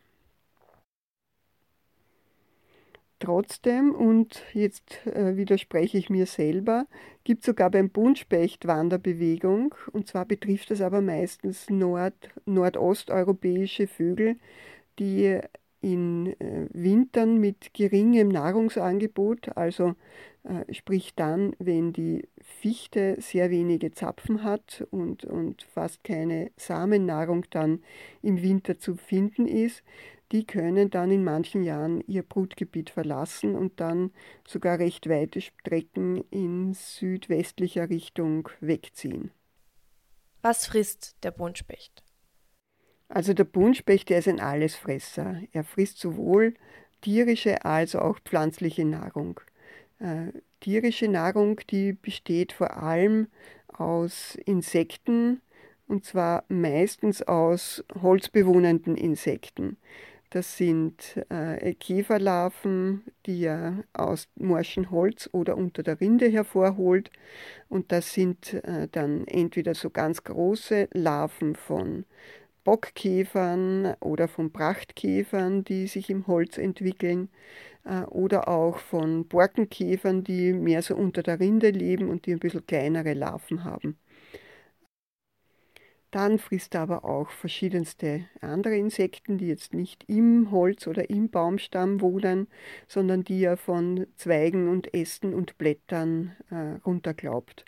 Trotzdem, 3.19 3.95
und 3.95 4.43
jetzt 4.53 5.07
äh, 5.07 5.37
widerspreche 5.37 5.97
ich 5.97 6.11
mir 6.11 6.27
selber, 6.27 6.87
gibt 7.25 7.41
es 7.41 7.47
sogar 7.47 7.71
beim 7.71 7.89
Buntspecht 7.89 8.67
Wanderbewegung. 8.67 9.75
Und 9.93 10.07
zwar 10.07 10.27
betrifft 10.27 10.71
das 10.71 10.83
aber 10.83 11.01
meistens 11.01 11.71
Nord 11.71 12.15
nordosteuropäische 12.45 13.87
Vögel, 13.87 14.37
die 14.99 15.41
in 15.81 16.39
äh, 16.41 16.69
Wintern 16.73 17.39
mit 17.39 17.75
geringem 17.75 18.29
Nahrungsangebot, 18.29 19.57
also 19.57 19.95
äh, 20.45 20.73
sprich 20.73 21.15
dann, 21.15 21.55
wenn 21.59 21.93
die 21.93 22.29
Fichte 22.41 23.17
sehr 23.21 23.51
wenige 23.51 23.91
Zapfen 23.93 24.43
hat 24.43 24.87
und, 24.91 25.25
und 25.25 25.63
fast 25.63 26.05
keine 26.05 26.51
Samennahrung 26.57 27.45
dann 27.51 27.83
im 28.23 28.43
Winter 28.43 28.79
zu 28.79 28.97
finden 28.97 29.47
ist, 29.47 29.83
die 30.33 30.45
können 30.45 30.91
dann 30.91 31.11
in 31.11 31.23
manchen 31.23 31.63
Jahren 31.63 32.03
ihr 32.07 32.23
Brutgebiet 32.23 32.91
verlassen 32.91 33.55
und 33.55 33.81
dann 33.81 34.11
sogar 34.47 34.79
recht 34.79 35.09
weite 35.09 35.41
Strecken 35.41 36.25
in 36.31 36.75
südwestlicher 36.75 37.89
Richtung 37.91 38.49
wegziehen. 38.61 39.31
Was 40.43 40.67
frisst 40.67 41.17
der 41.23 41.31
Buntspecht? 41.31 42.06
Also 43.09 43.35
der 43.35 43.45
Buntspecht, 43.45 44.09
der 44.11 44.19
ist 44.19 44.29
ein 44.29 44.41
Allesfresser. 44.41 45.41
Er 45.53 45.65
frisst 45.65 45.99
sowohl 45.99 46.55
tierische 47.01 47.65
als 47.65 47.95
auch 47.95 48.19
pflanzliche 48.21 48.85
Nahrung. 48.85 49.41
Äh, 49.99 50.33
tierische 50.61 51.09
Nahrung, 51.09 51.61
die 51.71 51.93
besteht 51.93 52.53
vor 52.53 52.83
allem 52.83 53.29
aus 53.69 54.35
Insekten, 54.45 55.41
und 55.89 56.05
zwar 56.05 56.45
meistens 56.49 57.23
aus 57.23 57.85
holzbewohnenden 58.03 58.97
Insekten. 58.97 59.77
Das 60.31 60.57
sind 60.57 61.25
äh, 61.29 61.75
Käferlarven, 61.75 63.05
die 63.27 63.45
er 63.45 63.85
aus 63.93 64.29
morschem 64.35 64.91
Holz 64.91 65.31
oder 65.33 65.57
unter 65.57 65.85
der 65.85 66.01
Rinde 66.01 66.27
hervorholt. 66.27 67.11
Und 67.69 67.93
das 67.93 68.13
sind 68.13 68.53
äh, 68.53 68.89
dann 68.91 69.29
entweder 69.29 69.75
so 69.75 69.91
ganz 69.91 70.25
große 70.25 70.89
Larven 70.93 71.55
von 71.55 72.05
Bockkäfern 72.67 73.95
oder 74.01 74.29
von 74.29 74.53
Prachtkäfern, 74.53 75.65
die 75.65 75.89
sich 75.89 76.11
im 76.11 76.27
Holz 76.29 76.59
entwickeln, 76.59 77.31
äh, 77.85 78.03
oder 78.05 78.49
auch 78.49 78.79
von 78.79 79.27
Borkenkäfern, 79.29 80.25
die 80.25 80.53
mehr 80.55 80.83
so 80.83 80.97
unter 80.97 81.23
der 81.23 81.41
Rinde 81.41 81.71
leben 81.71 82.09
und 82.11 82.27
die 82.27 82.33
ein 82.33 82.41
bisschen 82.41 82.67
kleinere 82.67 83.15
Larven 83.15 83.65
haben. 83.65 83.99
Dann 86.11 86.39
frisst 86.41 86.75
er 86.75 86.81
aber 86.83 87.05
auch 87.05 87.31
verschiedenste 87.31 88.27
andere 88.41 88.77
Insekten, 88.77 89.39
die 89.39 89.47
jetzt 89.49 89.73
nicht 89.75 90.05
im 90.09 90.51
Holz 90.51 90.87
oder 90.89 91.11
im 91.11 91.31
Baumstamm 91.31 92.01
wohnen, 92.01 92.49
sondern 92.89 93.23
die 93.23 93.45
er 93.45 93.57
von 93.57 94.07
Zweigen 94.17 94.69
und 94.69 94.95
Ästen 94.95 95.35
und 95.35 95.59
Blättern 95.59 96.35
äh, 96.51 96.81
runterglaubt. 96.85 97.65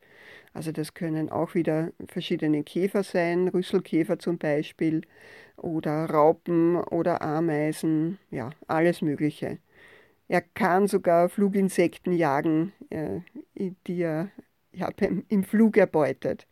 Also 0.52 0.73
das 0.73 0.94
können 0.94 1.30
auch 1.30 1.54
wieder 1.54 1.92
verschiedene 2.08 2.62
Käfer 2.64 3.02
sein, 3.02 3.49
Rüsselkäfer 3.49 4.18
zum 4.18 4.38
Beispiel, 4.38 5.02
oder 5.56 6.06
Raupen 6.06 6.76
oder 6.76 7.23
Ameisen, 7.23 8.18
ja, 8.30 8.50
alles 8.66 9.02
Mögliche. 9.02 9.58
Er 10.28 10.42
kann 10.42 10.87
sogar 10.87 11.28
Fluginsekten 11.28 12.12
jagen, 12.12 12.73
äh, 12.90 13.20
die 13.87 14.02
er 14.02 14.30
im 15.28 15.44
Flug 15.44 15.76
erbeutet. 15.76 16.47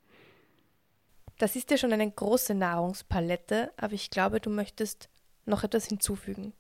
Das 1.38 1.54
ist 1.54 1.70
ja 1.70 1.76
schon 1.76 1.92
eine 1.92 2.10
große 2.10 2.54
Nahrungspalette, 2.54 3.70
aber 3.76 3.92
ich 3.92 4.10
glaube, 4.10 4.40
du 4.40 4.48
möchtest 4.50 5.10
noch 5.44 5.62
etwas 5.62 5.86
hinzufügen. 5.86 6.54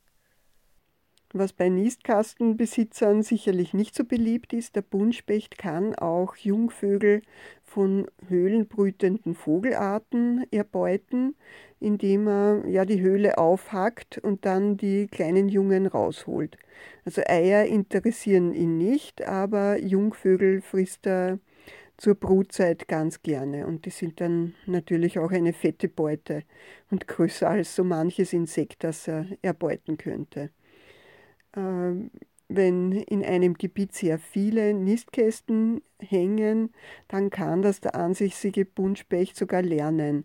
Was 1.32 1.52
bei 1.52 1.68
Nistkastenbesitzern 1.68 3.22
sicherlich 3.22 3.74
nicht 3.74 3.94
so 3.94 4.04
beliebt 4.04 4.52
ist, 4.52 4.76
der 4.76 4.82
Buntspecht 4.82 5.58
kann 5.58 5.94
auch 5.96 6.36
Jungvögel 6.36 7.22
von 7.64 8.06
höhlenbrütenden 8.28 9.34
Vogelarten 9.34 10.46
erbeuten, 10.52 11.34
indem 11.80 12.28
er 12.28 12.66
ja 12.68 12.84
die 12.84 13.00
Höhle 13.00 13.38
aufhackt 13.38 14.18
und 14.18 14.44
dann 14.46 14.76
die 14.76 15.08
kleinen 15.08 15.48
Jungen 15.48 15.86
rausholt. 15.86 16.56
Also 17.04 17.22
Eier 17.26 17.64
interessieren 17.66 18.54
ihn 18.54 18.78
nicht, 18.78 19.26
aber 19.26 19.78
Jungvögel 19.78 20.60
frisst 20.60 21.06
er 21.06 21.38
zur 21.96 22.14
Brutzeit 22.14 22.88
ganz 22.88 23.22
gerne. 23.22 23.66
Und 23.66 23.84
die 23.84 23.90
sind 23.90 24.20
dann 24.20 24.54
natürlich 24.66 25.18
auch 25.18 25.32
eine 25.32 25.52
fette 25.52 25.88
Beute 25.88 26.42
und 26.90 27.08
größer 27.08 27.48
als 27.48 27.74
so 27.74 27.84
manches 27.84 28.32
Insekt, 28.32 28.84
das 28.84 29.08
er 29.08 29.26
erbeuten 29.42 29.96
könnte. 29.96 30.50
Ähm, 31.56 32.10
wenn 32.48 32.92
in 32.92 33.24
einem 33.24 33.54
Gebiet 33.54 33.94
sehr 33.94 34.18
viele 34.18 34.72
Nistkästen 34.72 35.82
hängen, 35.98 36.72
dann 37.08 37.30
kann 37.30 37.62
das 37.62 37.80
der 37.80 37.96
ansichtige 37.96 38.64
Buntspecht 38.64 39.36
sogar 39.36 39.62
lernen, 39.62 40.24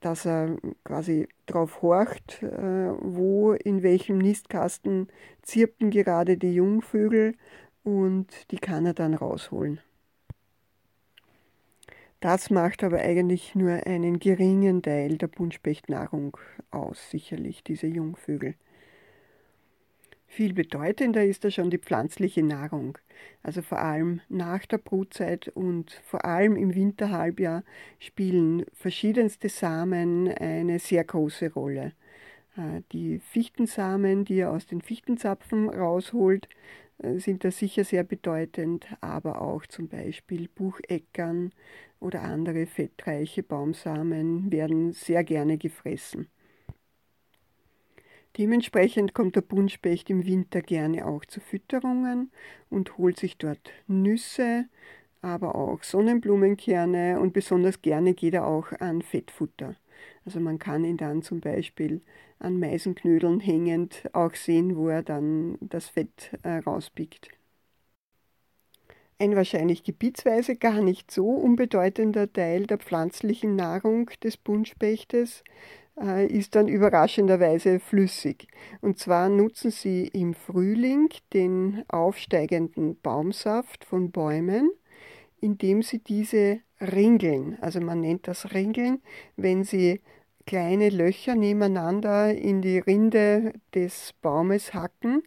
dass 0.00 0.24
er 0.24 0.56
quasi 0.84 1.28
darauf 1.46 1.82
horcht, 1.82 2.42
äh, 2.42 2.92
wo 3.00 3.52
in 3.52 3.82
welchem 3.82 4.18
Nistkasten 4.18 5.08
zirpen 5.42 5.90
gerade 5.90 6.38
die 6.38 6.54
Jungvögel 6.54 7.34
und 7.82 8.50
die 8.50 8.58
kann 8.58 8.86
er 8.86 8.94
dann 8.94 9.14
rausholen. 9.14 9.80
Das 12.20 12.50
macht 12.50 12.82
aber 12.82 12.98
eigentlich 12.98 13.54
nur 13.54 13.86
einen 13.86 14.18
geringen 14.18 14.82
Teil 14.82 15.18
der 15.18 15.28
Buntspechtnahrung 15.28 16.36
aus, 16.70 17.10
sicherlich, 17.10 17.62
diese 17.62 17.86
Jungvögel. 17.86 18.56
Viel 20.28 20.52
bedeutender 20.52 21.24
ist 21.24 21.44
da 21.44 21.50
schon 21.50 21.70
die 21.70 21.78
pflanzliche 21.78 22.42
Nahrung. 22.42 22.98
Also 23.42 23.62
vor 23.62 23.78
allem 23.80 24.20
nach 24.28 24.66
der 24.66 24.78
Brutzeit 24.78 25.48
und 25.48 25.90
vor 26.04 26.24
allem 26.24 26.54
im 26.54 26.74
Winterhalbjahr 26.74 27.64
spielen 27.98 28.64
verschiedenste 28.72 29.48
Samen 29.48 30.28
eine 30.28 30.78
sehr 30.78 31.02
große 31.02 31.52
Rolle. 31.52 31.92
Äh, 32.56 32.82
die 32.92 33.18
Fichtensamen, 33.18 34.24
die 34.24 34.40
er 34.40 34.52
aus 34.52 34.66
den 34.66 34.82
Fichtenzapfen 34.82 35.70
rausholt, 35.70 36.48
äh, 36.98 37.18
sind 37.18 37.42
da 37.44 37.50
sicher 37.50 37.84
sehr 37.84 38.04
bedeutend, 38.04 38.86
aber 39.00 39.40
auch 39.40 39.66
zum 39.66 39.88
Beispiel 39.88 40.48
Bucheckern 40.54 41.52
oder 42.00 42.22
andere 42.22 42.66
fettreiche 42.66 43.42
Baumsamen 43.42 44.52
werden 44.52 44.92
sehr 44.92 45.24
gerne 45.24 45.58
gefressen. 45.58 46.28
Dementsprechend 48.36 49.14
kommt 49.14 49.36
der 49.36 49.40
Buntspecht 49.40 50.10
im 50.10 50.24
Winter 50.26 50.60
gerne 50.60 51.06
auch 51.06 51.24
zu 51.24 51.40
Fütterungen 51.40 52.30
und 52.70 52.98
holt 52.98 53.18
sich 53.18 53.36
dort 53.36 53.70
Nüsse, 53.86 54.66
aber 55.22 55.56
auch 55.56 55.82
Sonnenblumenkerne 55.82 57.18
und 57.18 57.32
besonders 57.32 57.82
gerne 57.82 58.14
geht 58.14 58.34
er 58.34 58.46
auch 58.46 58.70
an 58.78 59.02
Fettfutter. 59.02 59.74
Also 60.24 60.40
man 60.40 60.58
kann 60.58 60.84
ihn 60.84 60.96
dann 60.96 61.22
zum 61.22 61.40
Beispiel 61.40 62.02
an 62.38 62.60
Meisenknödeln 62.60 63.40
hängend 63.40 64.08
auch 64.12 64.34
sehen, 64.34 64.76
wo 64.76 64.88
er 64.88 65.02
dann 65.02 65.58
das 65.60 65.88
Fett 65.88 66.30
äh, 66.44 66.58
rauspickt. 66.58 67.30
Ein 69.20 69.34
wahrscheinlich 69.34 69.82
gebietsweise 69.82 70.54
gar 70.54 70.80
nicht 70.80 71.10
so 71.10 71.28
unbedeutender 71.30 72.32
Teil 72.32 72.66
der 72.66 72.78
pflanzlichen 72.78 73.56
Nahrung 73.56 74.10
des 74.22 74.36
Buntspechtes 74.36 75.42
ist 76.28 76.54
dann 76.54 76.68
überraschenderweise 76.68 77.80
flüssig. 77.80 78.48
Und 78.80 78.98
zwar 78.98 79.28
nutzen 79.28 79.70
sie 79.70 80.06
im 80.08 80.34
Frühling 80.34 81.08
den 81.32 81.84
aufsteigenden 81.88 83.00
Baumsaft 83.00 83.84
von 83.84 84.10
Bäumen, 84.10 84.70
indem 85.40 85.82
sie 85.82 85.98
diese 85.98 86.60
ringeln. 86.80 87.58
Also 87.60 87.80
man 87.80 88.00
nennt 88.00 88.28
das 88.28 88.52
Ringeln, 88.54 89.02
wenn 89.36 89.64
sie 89.64 90.00
kleine 90.46 90.88
Löcher 90.88 91.34
nebeneinander 91.34 92.34
in 92.34 92.62
die 92.62 92.78
Rinde 92.78 93.52
des 93.74 94.14
Baumes 94.22 94.72
hacken 94.72 95.22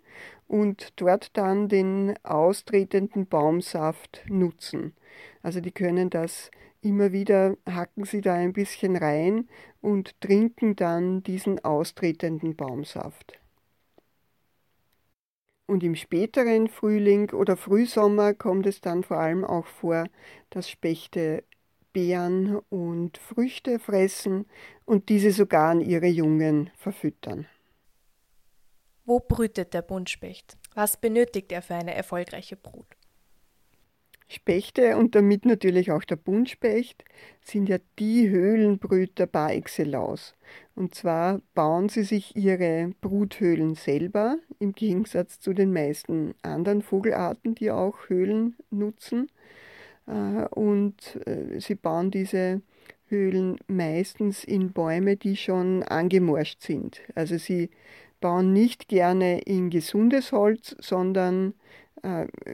und 0.47 0.99
dort 0.99 1.37
dann 1.37 1.69
den 1.69 2.15
austretenden 2.23 3.27
Baumsaft 3.27 4.23
nutzen. 4.27 4.93
Also 5.43 5.61
die 5.61 5.71
können 5.71 6.09
das 6.09 6.49
immer 6.81 7.11
wieder, 7.11 7.57
hacken 7.65 8.05
sie 8.05 8.21
da 8.21 8.33
ein 8.33 8.53
bisschen 8.53 8.95
rein 8.95 9.47
und 9.81 10.19
trinken 10.21 10.75
dann 10.75 11.23
diesen 11.23 11.63
austretenden 11.63 12.55
Baumsaft. 12.55 13.39
Und 15.67 15.83
im 15.83 15.95
späteren 15.95 16.67
Frühling 16.67 17.31
oder 17.31 17.55
Frühsommer 17.55 18.33
kommt 18.33 18.67
es 18.67 18.81
dann 18.81 19.03
vor 19.03 19.17
allem 19.17 19.45
auch 19.45 19.67
vor, 19.67 20.05
dass 20.49 20.69
Spechte 20.69 21.45
Beeren 21.93 22.57
und 22.69 23.17
Früchte 23.17 23.79
fressen 23.79 24.45
und 24.85 25.09
diese 25.09 25.31
sogar 25.31 25.69
an 25.71 25.81
ihre 25.81 26.07
Jungen 26.07 26.71
verfüttern. 26.75 27.47
Wo 29.05 29.19
brütet 29.19 29.73
der 29.73 29.81
Buntspecht? 29.81 30.57
Was 30.73 30.97
benötigt 30.97 31.51
er 31.51 31.61
für 31.61 31.75
eine 31.75 31.93
erfolgreiche 31.93 32.55
Brut? 32.55 32.87
Spechte 34.31 34.97
und 34.97 35.13
damit 35.13 35.45
natürlich 35.45 35.91
auch 35.91 36.03
der 36.05 36.15
Buntspecht 36.15 37.03
sind 37.41 37.67
ja 37.67 37.77
die 37.99 38.29
Höhlenbrüter 38.29 39.27
par 39.27 39.51
excellence. 39.53 40.35
Und 40.73 40.95
zwar 40.95 41.41
bauen 41.53 41.89
sie 41.89 42.03
sich 42.03 42.35
ihre 42.35 42.91
Bruthöhlen 43.01 43.75
selber, 43.75 44.37
im 44.59 44.71
Gegensatz 44.73 45.39
zu 45.39 45.53
den 45.53 45.73
meisten 45.73 46.33
anderen 46.43 46.81
Vogelarten, 46.81 47.55
die 47.55 47.71
auch 47.71 48.07
Höhlen 48.07 48.55
nutzen. 48.69 49.27
Äh, 50.07 50.45
und 50.51 51.19
äh, 51.25 51.59
sie 51.59 51.75
bauen 51.75 52.09
diese 52.09 52.61
Höhlen 53.07 53.57
meistens 53.67 54.45
in 54.45 54.71
Bäume, 54.71 55.17
die 55.17 55.35
schon 55.35 55.83
angemorscht 55.83 56.61
sind. 56.61 57.01
Also 57.15 57.37
sie 57.37 57.69
bauen 58.21 58.53
nicht 58.53 58.87
gerne 58.87 59.41
in 59.41 59.69
gesundes 59.69 60.31
Holz, 60.31 60.75
sondern 60.79 61.53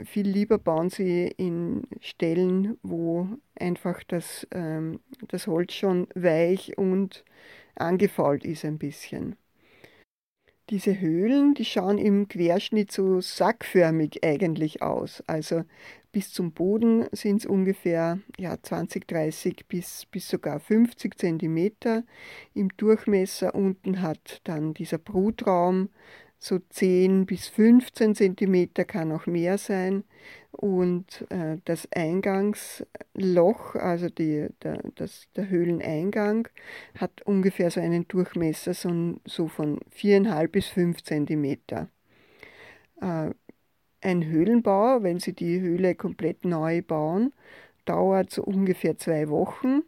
viel 0.06 0.28
lieber 0.28 0.58
bauen 0.58 0.90
sie 0.90 1.28
in 1.38 1.84
Stellen, 2.02 2.78
wo 2.84 3.28
einfach 3.56 4.04
das, 4.04 4.48
ähm, 4.52 5.00
das 5.28 5.48
Holz 5.48 5.74
schon 5.74 6.08
weich 6.16 6.78
und 6.78 7.24
angefault 7.76 8.44
ist 8.46 8.66
ein 8.66 8.78
bisschen. 8.78 9.36
Diese 10.70 11.00
Höhlen, 11.00 11.54
die 11.54 11.64
schauen 11.64 11.98
im 11.98 12.28
Querschnitt 12.28 12.92
so 12.92 13.22
sackförmig 13.22 14.26
eigentlich 14.26 14.82
aus. 14.82 15.24
Also 15.26 15.64
bis 16.12 16.34
zum 16.34 16.52
Boden 16.52 17.08
sind 17.14 17.38
es 17.38 17.46
ungefähr 17.46 18.20
ja, 18.38 18.62
20, 18.62 19.08
30 19.08 19.68
bis, 19.70 20.06
bis 20.08 20.28
sogar 20.28 20.60
50 20.60 21.18
Zentimeter 21.18 22.04
im 22.54 22.68
Durchmesser. 22.76 23.56
Unten 23.56 24.02
hat 24.02 24.42
dann 24.44 24.74
dieser 24.74 24.98
Brutraum 24.98 25.88
so 26.40 26.60
10 26.60 27.26
bis 27.26 27.48
15 27.48 28.16
Zentimeter, 28.16 28.86
kann 28.86 29.12
auch 29.12 29.26
mehr 29.26 29.58
sein. 29.58 30.04
Und 30.52 31.26
äh, 31.30 31.58
das 31.66 31.88
Eingangsloch, 31.92 33.76
also 33.76 34.10
die, 34.10 34.48
der, 34.64 34.82
das, 34.96 35.28
der 35.36 35.50
Höhleneingang, 35.50 36.48
hat 36.96 37.22
ungefähr 37.24 37.70
so 37.72 37.80
einen 37.80 38.08
Durchmesser 38.08 38.74
so, 38.74 39.20
so 39.26 39.48
von 39.48 39.80
4,5 39.96 40.48
bis 40.48 40.68
5 40.68 41.04
Zentimeter. 41.04 41.90
Äh, 43.02 43.32
ein 44.02 44.26
Höhlenbau, 44.26 45.04
wenn 45.04 45.20
Sie 45.20 45.34
die 45.34 45.60
Höhle 45.60 45.96
komplett 45.96 46.46
neu 46.46 46.82
bauen, 46.82 47.34
dauert 47.86 48.32
so 48.32 48.44
ungefähr 48.44 48.98
zwei 48.98 49.30
Wochen 49.30 49.82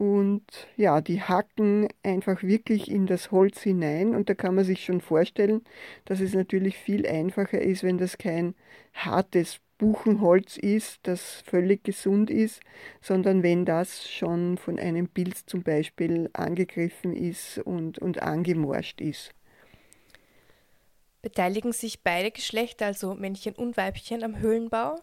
und 0.00 0.46
ja, 0.78 1.02
die 1.02 1.20
hacken 1.20 1.86
einfach 2.02 2.42
wirklich 2.42 2.90
in 2.90 3.04
das 3.04 3.32
Holz 3.32 3.60
hinein. 3.60 4.14
Und 4.14 4.30
da 4.30 4.34
kann 4.34 4.54
man 4.54 4.64
sich 4.64 4.82
schon 4.82 5.02
vorstellen, 5.02 5.60
dass 6.06 6.20
es 6.20 6.32
natürlich 6.32 6.78
viel 6.78 7.06
einfacher 7.06 7.60
ist, 7.60 7.82
wenn 7.82 7.98
das 7.98 8.16
kein 8.16 8.54
hartes 8.94 9.60
Buchenholz 9.76 10.56
ist, 10.56 11.00
das 11.02 11.42
völlig 11.44 11.84
gesund 11.84 12.30
ist, 12.30 12.62
sondern 13.02 13.42
wenn 13.42 13.66
das 13.66 14.10
schon 14.10 14.56
von 14.56 14.78
einem 14.78 15.06
Pilz 15.06 15.44
zum 15.44 15.62
Beispiel 15.62 16.30
angegriffen 16.32 17.14
ist 17.14 17.58
und, 17.58 17.98
und 17.98 18.22
angemorscht 18.22 19.02
ist. 19.02 19.34
Beteiligen 21.20 21.72
sich 21.72 22.02
beide 22.02 22.30
Geschlechter, 22.30 22.86
also 22.86 23.14
Männchen 23.14 23.54
und 23.54 23.76
Weibchen, 23.76 24.24
am 24.24 24.38
Höhlenbau? 24.38 24.96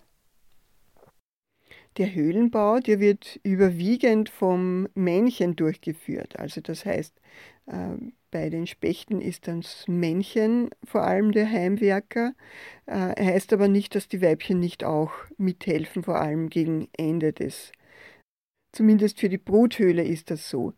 Der 1.97 2.13
Höhlenbau, 2.13 2.79
der 2.79 2.99
wird 2.99 3.39
überwiegend 3.43 4.29
vom 4.29 4.87
Männchen 4.93 5.55
durchgeführt. 5.55 6.37
Also 6.37 6.61
das 6.61 6.85
heißt, 6.85 7.19
äh, 7.65 7.95
bei 8.29 8.49
den 8.49 8.67
Spechten 8.67 9.19
ist 9.19 9.47
das 9.47 9.87
Männchen 9.87 10.69
vor 10.83 11.01
allem 11.03 11.31
der 11.31 11.49
Heimwerker. 11.49 12.33
Äh, 12.85 13.15
heißt 13.25 13.51
aber 13.53 13.67
nicht, 13.67 13.95
dass 13.95 14.07
die 14.07 14.21
Weibchen 14.21 14.59
nicht 14.59 14.83
auch 14.83 15.11
mithelfen, 15.37 16.03
vor 16.03 16.21
allem 16.21 16.49
gegen 16.49 16.87
Ende 16.95 17.33
des. 17.33 17.71
Zumindest 18.73 19.19
für 19.19 19.29
die 19.29 19.39
Bruthöhle 19.39 20.03
ist 20.03 20.29
das 20.29 20.49
so. 20.49 20.73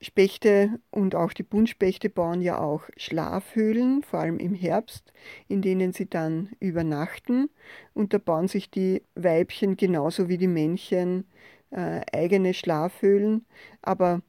Spechte 0.00 0.78
und 0.90 1.14
auch 1.14 1.32
die 1.32 1.42
Buntspechte 1.42 2.08
bauen 2.08 2.40
ja 2.40 2.58
auch 2.60 2.82
Schlafhöhlen, 2.96 4.02
vor 4.02 4.20
allem 4.20 4.38
im 4.38 4.54
Herbst, 4.54 5.12
in 5.48 5.60
denen 5.60 5.92
sie 5.92 6.06
dann 6.06 6.50
übernachten. 6.60 7.50
Und 7.94 8.14
da 8.14 8.18
bauen 8.18 8.46
sich 8.46 8.70
die 8.70 9.02
Weibchen 9.16 9.76
genauso 9.76 10.28
wie 10.28 10.38
die 10.38 10.46
Männchen 10.46 11.24
äh, 11.70 12.00
eigene 12.12 12.54
Schlafhöhlen. 12.54 13.44
Aber 13.82 14.22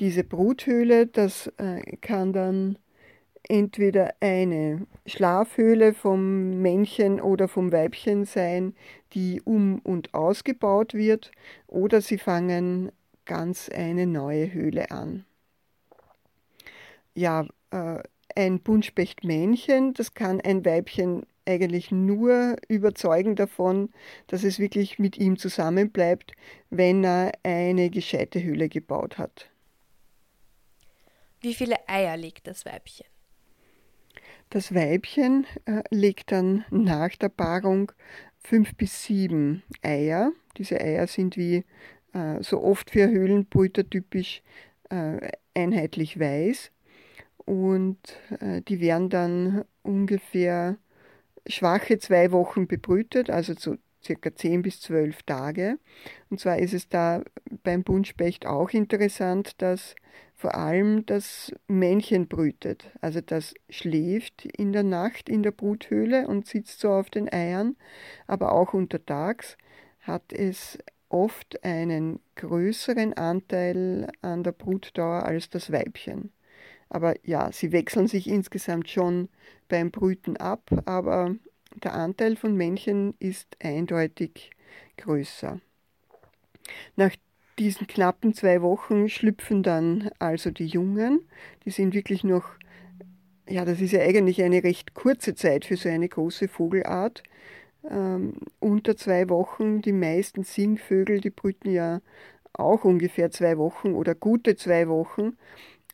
diese 0.00 0.22
Bruthöhle, 0.22 1.06
das 1.06 1.46
äh, 1.56 1.80
kann 2.02 2.34
dann 2.34 2.78
entweder 3.48 4.14
eine 4.20 4.86
Schlafhöhle 5.06 5.94
vom 5.94 6.60
Männchen 6.60 7.20
oder 7.20 7.48
vom 7.48 7.72
Weibchen 7.72 8.24
sein, 8.24 8.74
die 9.12 9.40
um 9.42 9.78
und 9.78 10.14
ausgebaut 10.14 10.94
wird, 10.94 11.30
oder 11.66 12.00
sie 12.00 12.18
fangen 12.18 12.90
ganz 13.26 13.68
eine 13.68 14.06
neue 14.06 14.52
Höhle 14.52 14.90
an. 14.90 15.26
Ja, 17.14 17.46
äh, 17.70 17.98
ein 18.34 18.60
Buntspechtmännchen, 18.60 19.94
das 19.94 20.14
kann 20.14 20.40
ein 20.40 20.64
Weibchen 20.64 21.26
eigentlich 21.46 21.90
nur 21.90 22.56
überzeugen 22.68 23.36
davon, 23.36 23.90
dass 24.26 24.44
es 24.44 24.58
wirklich 24.58 24.98
mit 24.98 25.16
ihm 25.16 25.38
zusammenbleibt, 25.38 26.32
wenn 26.70 27.04
er 27.04 27.32
eine 27.42 27.88
gescheite 27.90 28.42
Höhle 28.42 28.68
gebaut 28.68 29.16
hat. 29.18 29.48
Wie 31.40 31.54
viele 31.54 31.88
Eier 31.88 32.16
legt 32.16 32.46
das 32.46 32.66
Weibchen? 32.66 33.06
Das 34.50 34.74
Weibchen 34.74 35.46
äh, 35.64 35.82
legt 35.90 36.32
dann 36.32 36.64
nach 36.70 37.14
der 37.16 37.28
Paarung 37.28 37.92
fünf 38.38 38.74
bis 38.76 39.04
sieben 39.04 39.62
Eier. 39.82 40.32
Diese 40.56 40.80
Eier 40.80 41.06
sind 41.06 41.36
wie 41.36 41.64
äh, 42.16 42.42
so 42.42 42.62
oft 42.62 42.90
für 42.90 43.08
Höhlenbrüter 43.08 43.88
typisch 43.88 44.42
äh, 44.90 45.30
einheitlich 45.54 46.18
weiß. 46.18 46.70
Und 47.38 47.98
äh, 48.40 48.62
die 48.62 48.80
werden 48.80 49.08
dann 49.08 49.64
ungefähr 49.82 50.78
schwache 51.46 51.98
zwei 51.98 52.32
Wochen 52.32 52.66
bebrütet, 52.66 53.30
also 53.30 53.54
so 53.56 53.76
circa 54.02 54.34
10 54.34 54.62
bis 54.62 54.80
12 54.80 55.22
Tage. 55.22 55.78
Und 56.30 56.40
zwar 56.40 56.58
ist 56.58 56.74
es 56.74 56.88
da 56.88 57.22
beim 57.62 57.82
Buntspecht 57.82 58.46
auch 58.46 58.70
interessant, 58.70 59.60
dass 59.62 59.94
vor 60.34 60.54
allem 60.54 61.06
das 61.06 61.52
Männchen 61.66 62.28
brütet. 62.28 62.90
Also 63.00 63.20
das 63.20 63.54
schläft 63.70 64.44
in 64.44 64.72
der 64.72 64.82
Nacht 64.82 65.28
in 65.28 65.42
der 65.42 65.50
Bruthöhle 65.50 66.26
und 66.28 66.46
sitzt 66.46 66.80
so 66.80 66.90
auf 66.90 67.10
den 67.10 67.32
Eiern, 67.32 67.76
aber 68.26 68.52
auch 68.52 68.74
untertags 68.74 69.56
hat 70.00 70.32
es 70.32 70.78
oft 71.08 71.62
einen 71.64 72.20
größeren 72.34 73.14
Anteil 73.14 74.08
an 74.22 74.42
der 74.42 74.52
Brutdauer 74.52 75.24
als 75.24 75.48
das 75.50 75.70
Weibchen. 75.72 76.32
Aber 76.88 77.14
ja, 77.24 77.50
sie 77.52 77.72
wechseln 77.72 78.06
sich 78.06 78.28
insgesamt 78.28 78.88
schon 78.88 79.28
beim 79.68 79.90
Brüten 79.90 80.36
ab, 80.36 80.70
aber 80.84 81.34
der 81.82 81.94
Anteil 81.94 82.36
von 82.36 82.56
Männchen 82.56 83.14
ist 83.18 83.56
eindeutig 83.60 84.50
größer. 84.96 85.60
Nach 86.96 87.14
diesen 87.58 87.86
knappen 87.86 88.34
zwei 88.34 88.62
Wochen 88.62 89.08
schlüpfen 89.08 89.62
dann 89.62 90.10
also 90.18 90.50
die 90.50 90.66
Jungen. 90.66 91.20
Die 91.64 91.70
sind 91.70 91.94
wirklich 91.94 92.22
noch, 92.22 92.44
ja, 93.48 93.64
das 93.64 93.80
ist 93.80 93.92
ja 93.92 94.00
eigentlich 94.00 94.42
eine 94.42 94.62
recht 94.62 94.94
kurze 94.94 95.34
Zeit 95.34 95.64
für 95.64 95.76
so 95.76 95.88
eine 95.88 96.08
große 96.08 96.48
Vogelart. 96.48 97.22
Ähm, 97.90 98.34
unter 98.60 98.96
zwei 98.96 99.28
Wochen, 99.28 99.82
die 99.82 99.92
meisten 99.92 100.44
Singvögel, 100.44 101.20
die 101.20 101.30
brüten 101.30 101.70
ja 101.70 102.00
auch 102.52 102.84
ungefähr 102.84 103.30
zwei 103.30 103.58
Wochen 103.58 103.94
oder 103.94 104.14
gute 104.14 104.56
zwei 104.56 104.88
Wochen. 104.88 105.36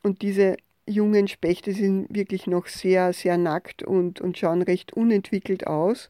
Und 0.01 0.21
diese 0.21 0.57
jungen 0.87 1.27
Spechte 1.27 1.73
sind 1.73 2.07
wirklich 2.13 2.47
noch 2.47 2.67
sehr, 2.67 3.13
sehr 3.13 3.37
nackt 3.37 3.83
und, 3.83 4.21
und 4.21 4.37
schauen 4.37 4.61
recht 4.61 4.93
unentwickelt 4.93 5.67
aus. 5.67 6.09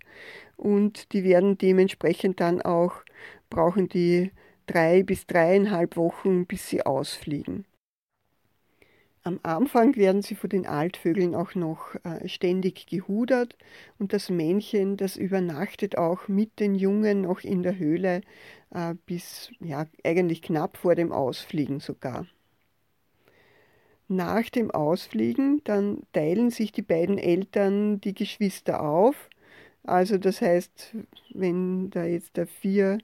Und 0.58 1.13
die 1.13 1.24
werden 1.24 1.58
dementsprechend 1.58 2.39
dann 2.39 2.62
auch, 2.62 2.93
brauchen 3.50 3.89
die 3.89 4.32
drei 4.65 5.04
bis 5.04 5.28
dreieinhalb 5.28 5.98
Wochen, 5.98 6.46
bis 6.46 6.69
sie 6.69 6.86
ausfliegen. 6.86 7.65
Am 9.26 9.40
Anfang 9.44 9.96
werden 9.96 10.22
sie 10.22 10.36
von 10.36 10.50
den 10.50 10.66
Altvögeln 10.66 11.34
auch 11.34 11.56
noch 11.56 11.96
äh, 12.04 12.28
ständig 12.28 12.88
gehudert 12.88 13.56
und 13.98 14.12
das 14.12 14.30
Männchen, 14.30 14.98
das 14.98 15.16
übernachtet 15.16 15.98
auch 15.98 16.28
mit 16.28 16.60
den 16.60 16.76
Jungen 16.76 17.22
noch 17.22 17.40
in 17.40 17.64
der 17.64 17.78
Höhle 17.78 18.20
äh, 18.72 18.96
bis 19.06 19.50
ja, 19.62 19.86
eigentlich 20.04 20.42
knapp 20.42 20.76
vor 20.76 20.96
dem 20.96 21.14
Ausfliegen 21.14 21.80
sogar. 21.80 22.28
Nach 24.10 24.50
dem 24.50 24.72
Ausfliegen 24.72 25.62
dann 25.64 26.02
teilen 26.12 26.50
sich 26.50 26.74
die 26.74 26.82
beiden 26.82 27.18
Eltern 27.18 28.02
die 28.02 28.14
Geschwister 28.14 28.84
auf. 28.84 29.30
Also 29.84 30.18
das 30.18 30.42
heißt, 30.42 30.96
wenn 31.34 31.90
da 31.92 32.04
jetzt 32.04 32.38
da 32.38 32.46
vier 32.46 32.98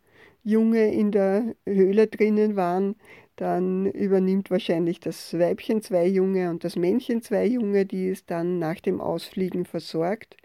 Junge 0.44 0.92
in 0.94 1.12
der 1.12 1.56
Höhle 1.66 2.08
drinnen 2.08 2.58
waren, 2.58 2.96
dann 3.40 3.86
übernimmt 3.86 4.52
wahrscheinlich 4.52 5.00
das 5.00 5.38
Weibchen 5.38 5.82
zwei 5.82 6.06
Junge 6.06 6.50
und 6.50 6.66
das 6.66 6.76
Männchen 6.76 7.22
zwei 7.22 7.46
Junge, 7.46 7.86
die 7.86 8.10
es 8.10 8.26
dann 8.26 8.60
nach 8.60 8.82
dem 8.82 9.00
Ausfliegen 9.00 9.66
versorgt 9.66 10.36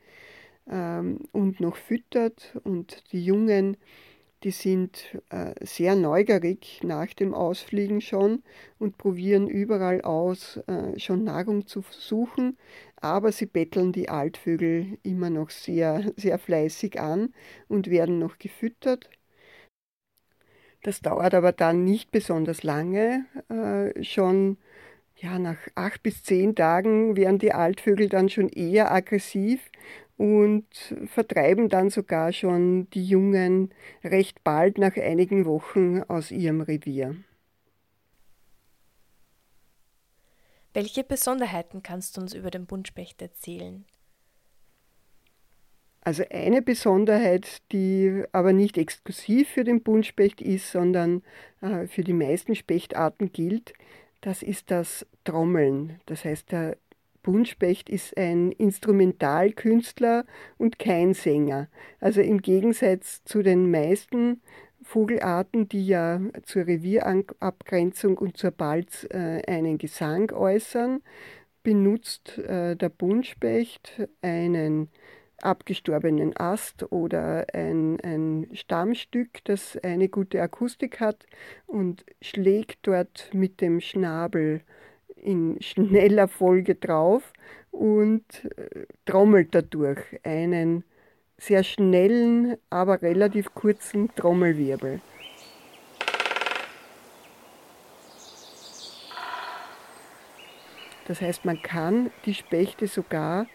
ähm, 0.71 1.19
und 1.33 1.59
noch 1.59 1.75
füttert. 1.77 2.57
Und 2.63 3.03
die 3.11 3.25
Jungen, 3.25 3.77
die 4.45 4.53
sind 4.53 5.19
äh, 5.31 5.55
sehr 5.61 5.97
neugierig 5.97 6.83
nach 6.85 7.13
dem 7.15 7.35
Ausfliegen 7.35 8.01
schon 8.01 8.45
und 8.79 8.97
probieren 8.97 9.49
überall 9.49 10.03
aus, 10.03 10.59
äh, 10.69 10.97
schon 11.01 11.25
Nahrung 11.25 11.67
zu 11.67 11.83
suchen. 11.91 12.57
Aber 13.01 13.33
sie 13.33 13.47
betteln 13.47 13.91
die 13.91 14.09
Altvögel 14.09 14.99
immer 15.03 15.31
noch 15.31 15.51
sehr, 15.51 16.13
sehr 16.17 16.39
fleißig 16.39 17.01
an 17.01 17.35
und 17.67 17.91
werden 17.91 18.21
noch 18.21 18.39
gefüttert. 18.39 19.11
Das 20.85 21.01
dauert 21.01 21.33
aber 21.33 21.53
dann 21.53 21.83
nicht 21.83 22.13
besonders 22.13 22.63
lange. 22.63 23.25
Äh, 23.49 24.05
schon 24.05 24.59
ja, 25.17 25.39
nach 25.39 25.57
acht 25.75 26.03
bis 26.03 26.23
zehn 26.23 26.55
Tagen 26.55 27.17
werden 27.17 27.39
die 27.39 27.55
Altvögel 27.55 28.11
dann 28.11 28.29
schon 28.29 28.51
eher 28.51 28.93
aggressiv 28.93 29.71
und 30.19 30.67
vertreiben 31.07 31.71
dann 31.71 31.89
sogar 31.89 32.33
schon 32.33 32.91
die 32.91 33.03
Jungen 33.03 33.73
recht 34.05 34.45
bald 34.45 34.77
nach 34.77 34.95
einigen 34.97 35.47
Wochen 35.47 36.03
aus 36.03 36.31
ihrem 36.31 36.61
Revier. 36.61 37.17
Welche 40.75 41.03
Besonderheiten 41.03 41.83
kannst 41.83 42.19
du 42.19 42.21
uns 42.21 42.35
über 42.35 42.51
den 42.51 42.67
Buntspecht 42.67 43.23
erzählen? 43.23 43.87
Also 46.05 46.23
eine 46.31 46.61
Besonderheit, 46.61 47.63
die 47.73 48.25
aber 48.33 48.53
nicht 48.53 48.77
exklusiv 48.77 49.49
für 49.49 49.65
den 49.65 49.83
Buntspecht 49.83 50.43
ist, 50.43 50.71
sondern 50.71 51.23
äh, 51.63 51.87
für 51.87 52.05
die 52.05 52.13
meisten 52.13 52.55
Spechtarten 52.55 53.33
gilt, 53.33 53.73
das 54.21 54.43
ist 54.43 54.71
das 54.71 55.07
Trommeln. 55.25 55.99
Das 56.05 56.27
heißt, 56.27 56.53
der 56.53 56.77
Buntspecht 57.23 57.89
ist 57.89 58.17
ein 58.19 58.53
Instrumentalkünstler 58.53 60.27
und 60.59 60.79
kein 60.79 61.15
Sänger. 61.15 61.69
Also 62.01 62.21
im 62.21 62.43
Gegensatz 62.43 63.25
zu 63.25 63.43
den 63.43 63.71
meisten 63.71 64.43
Vogelarten, 64.83 65.71
die 65.71 65.87
ja 65.87 66.21
zur 66.43 66.67
Revierabgrenzung 66.67 68.19
und 68.19 68.37
zur 68.37 68.51
Balz 68.51 69.07
äh, 69.11 69.41
einen 69.47 69.79
Gesang 69.79 70.31
äußern, 70.33 71.01
benutzt 71.63 72.37
äh, 72.39 72.77
der 72.77 72.91
Buntspecht 72.91 74.07
einen 74.21 74.91
abgestorbenen 75.45 76.37
Ast 76.37 76.91
oder 76.93 77.47
ein, 77.53 78.01
ein 78.01 78.49
Stammstück, 78.53 79.45
das 79.45 79.79
eine 79.83 80.09
gute 80.09 80.41
Akustik 80.41 81.01
hat 81.01 81.27
und 81.67 82.05
schlägt 82.21 82.87
dort 82.87 83.31
mit 83.33 83.61
dem 83.61 83.81
Schnabel 83.81 84.63
in 85.17 85.61
schneller 85.61 86.29
Folge 86.29 86.75
drauf 86.75 87.33
und 87.71 88.45
äh, 88.57 88.87
trommelt 89.05 89.55
dadurch 89.55 90.01
einen 90.23 90.85
sehr 91.39 91.65
schnellen, 91.65 92.57
aber 92.71 93.03
relativ 93.03 93.55
kurzen 93.55 94.15
Trommelwirbel. 94.15 95.01
Das 101.07 101.21
heißt, 101.21 101.45
man 101.45 101.61
kann 101.61 102.11
die 102.25 102.35
Spechte 102.35 102.87
sogar 102.87 103.47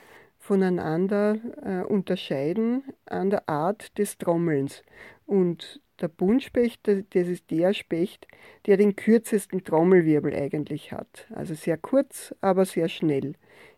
voneinander 0.50 1.38
äh, 1.64 1.84
unterscheiden 1.84 2.84
an 3.06 3.30
der 3.30 3.48
Art 3.48 3.96
des 4.00 4.18
Trommelns. 4.18 4.82
Und 5.28 5.80
der 6.02 6.08
Buntspecht, 6.08 6.88
das 6.88 7.28
ist 7.28 7.52
der 7.52 7.76
Specht, 7.76 8.28
der 8.66 8.76
den 8.78 8.96
kürzesten 8.96 9.64
Trommelwirbel 9.64 10.34
eigentlich 10.34 10.92
hat. 10.92 11.28
Also 11.36 11.54
sehr 11.54 11.78
kurz, 11.78 12.34
aber 12.42 12.66
sehr 12.66 12.90
schnell 12.90 13.36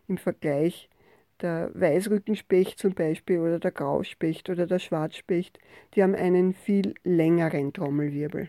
im 0.08 0.16
Vergleich 0.16 0.88
der 1.42 1.70
Weißrückenspecht 1.74 2.78
zum 2.78 2.94
Beispiel 2.94 3.40
oder 3.40 3.58
der 3.58 3.72
Grauspecht 3.72 4.48
oder 4.48 4.66
der 4.66 4.78
Schwarzspecht, 4.78 5.58
die 5.94 6.02
haben 6.02 6.14
einen 6.14 6.54
viel 6.54 6.94
längeren 7.04 7.74
Trommelwirbel. 7.74 8.48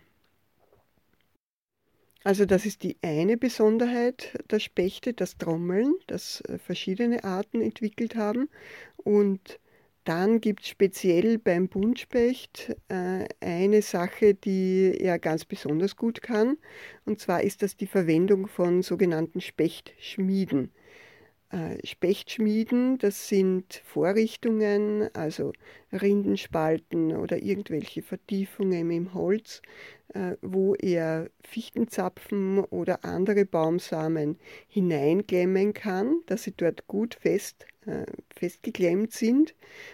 Also 2.23 2.45
das 2.45 2.65
ist 2.65 2.83
die 2.83 2.97
eine 3.01 3.37
Besonderheit 3.37 4.37
der 4.49 4.59
Spechte, 4.59 5.13
das 5.13 5.37
Trommeln, 5.37 5.95
das 6.07 6.41
äh, 6.41 6.57
verschiedene 6.57 7.23
Arten 7.23 7.61
entwickelt 7.61 8.15
haben. 8.15 8.49
Und 8.97 9.59
dann 10.05 10.41
gibt 10.41 10.61
es 10.61 10.69
speziell 10.69 11.37
beim 11.37 11.67
Buntspecht 11.67 12.75
äh, 12.89 13.25
eine 13.41 13.81
Sache, 13.81 14.33
die 14.33 14.97
er 14.99 15.19
ganz 15.19 15.45
besonders 15.45 15.95
gut 15.95 16.21
kann. 16.21 16.57
Und 17.05 17.19
zwar 17.19 17.43
ist 17.43 17.61
das 17.61 17.75
die 17.77 17.87
Verwendung 17.87 18.47
von 18.47 18.81
sogenannten 18.83 19.41
Spechtschmieden. 19.41 20.71
Äh, 21.53 21.85
Spechtschmieden, 21.85 22.97
das 22.97 23.27
sind 23.27 23.83
Vorrichtungen, 23.85 25.09
also 25.13 25.53
Rindenspalten 25.91 27.15
oder 27.15 27.43
irgendwelche 27.43 28.01
Vertiefungen 28.01 28.89
im 28.89 29.13
Holz, 29.13 29.61
äh, 30.15 30.35
wo 30.41 30.73
er 30.73 31.29
Fichtenzapfen 31.43 32.57
oder 32.57 33.05
andere 33.05 33.45
Baumsamen 33.45 34.39
hineinklemmen 34.67 35.73
kann, 35.73 36.21
dass 36.25 36.41
sie 36.41 36.53
dort 36.57 36.87
gut 36.87 37.13
fest, 37.21 37.67
äh, 37.85 38.07
festgeklemmt 38.35 39.11
sind 39.11 39.53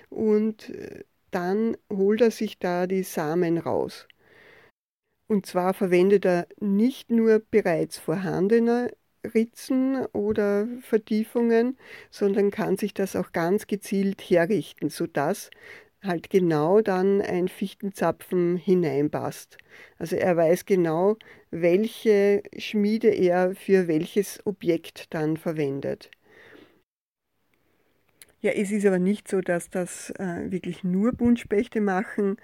und 0.10 0.72
dann 1.32 1.76
holt 1.92 2.22
er 2.22 2.32
sich 2.32 2.58
da 2.60 2.88
die 2.88 3.04
Samen 3.04 3.58
raus. 3.58 4.08
Und 5.28 5.46
zwar 5.46 5.74
verwendet 5.74 6.26
er 6.26 6.48
nicht 6.60 7.12
nur 7.12 7.40
bereits 7.52 7.98
vorhandene 7.98 8.92
Ritzen 9.34 10.06
oder 10.08 10.68
Vertiefungen, 10.82 11.78
sondern 12.10 12.52
kann 12.52 12.78
sich 12.78 12.94
das 12.94 13.16
auch 13.16 13.32
ganz 13.32 13.68
gezielt 13.68 14.22
herrichten, 14.22 14.90
sodass 14.90 15.50
halt 16.04 16.30
genau 16.30 16.82
dann 16.82 17.22
ein 17.22 17.48
Fichtenzapfen 17.50 18.58
hineinpasst. 18.58 19.58
Also 19.98 20.16
er 20.16 20.38
weiß 20.38 20.66
genau, 20.66 21.18
welche 21.52 22.44
Schmiede 22.58 23.10
er 23.10 23.56
für 23.56 23.88
welches 23.88 24.46
Objekt 24.46 25.14
dann 25.14 25.38
verwendet. 25.38 26.10
Ja, 28.42 28.52
es 28.52 28.72
ist 28.72 28.86
aber 28.86 29.00
nicht 29.00 29.28
so, 29.28 29.42
dass 29.42 29.70
das 29.70 30.12
äh, 30.12 30.50
wirklich 30.52 30.84
nur 30.84 31.12
Buntspechte 31.12 31.82
machen. 31.82 32.38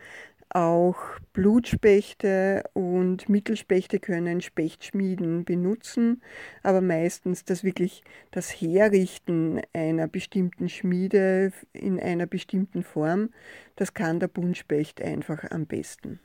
Auch 0.55 0.95
Blutspechte 1.33 2.63
und 2.71 3.27
Mittelspechte 3.27 3.99
können 3.99 4.39
Spechtschmieden 4.39 5.43
benutzen, 5.43 6.21
aber 6.63 6.79
meistens 6.79 7.43
das 7.43 7.65
wirklich 7.65 8.05
das 8.31 8.51
Herrichten 8.51 9.61
einer 9.73 10.07
bestimmten 10.07 10.69
Schmiede 10.69 11.51
in 11.73 11.99
einer 11.99 12.25
bestimmten 12.25 12.83
Form, 12.83 13.31
das 13.75 13.93
kann 13.93 14.21
der 14.21 14.29
Buntspecht 14.29 15.01
einfach 15.01 15.43
am 15.51 15.65
besten. 15.65 16.21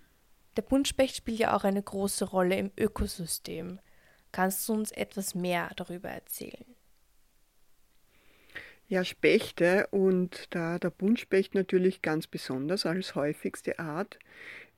Der 0.56 0.62
Buntspecht 0.62 1.16
spielt 1.16 1.40
ja 1.40 1.56
auch 1.56 1.64
eine 1.64 1.82
große 1.82 2.26
Rolle 2.26 2.54
im 2.54 2.70
Ökosystem. 2.78 3.80
Kannst 4.30 4.68
du 4.68 4.74
uns 4.74 4.92
etwas 4.92 5.34
mehr 5.34 5.72
darüber 5.74 6.08
erzählen? 6.08 6.66
Ja, 8.90 9.04
Spechte 9.04 9.86
und 9.92 10.48
da 10.50 10.80
der 10.80 10.90
Buntspecht 10.90 11.54
natürlich 11.54 12.02
ganz 12.02 12.26
besonders 12.26 12.86
als 12.86 13.14
häufigste 13.14 13.78
Art, 13.78 14.18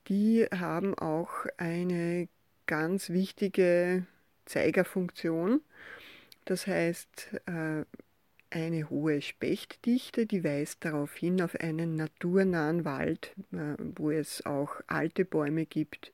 die 0.07 0.45
haben 0.55 0.93
auch 0.93 1.47
eine 1.57 2.27
ganz 2.67 3.09
wichtige 3.09 4.05
Zeigerfunktion. 4.45 5.61
Das 6.45 6.67
heißt, 6.67 7.39
äh, 7.47 7.85
eine 8.51 8.89
hohe 8.91 9.19
Spechtdichte, 9.23 10.27
die 10.27 10.43
weist 10.43 10.85
darauf 10.85 11.15
hin 11.15 11.41
auf 11.41 11.55
einen 11.55 11.95
naturnahen 11.95 12.85
Wald, 12.85 13.33
äh, 13.51 13.73
wo 13.79 14.11
es 14.11 14.45
auch 14.45 14.75
alte 14.85 15.25
Bäume 15.25 15.65
gibt 15.65 16.13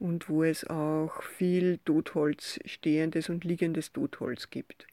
und 0.00 0.28
wo 0.28 0.42
es 0.42 0.66
auch 0.66 1.22
viel 1.22 1.78
Totholz, 1.84 2.58
stehendes 2.64 3.28
und 3.28 3.44
liegendes 3.44 3.92
Totholz 3.92 4.50
gibt. 4.50 4.88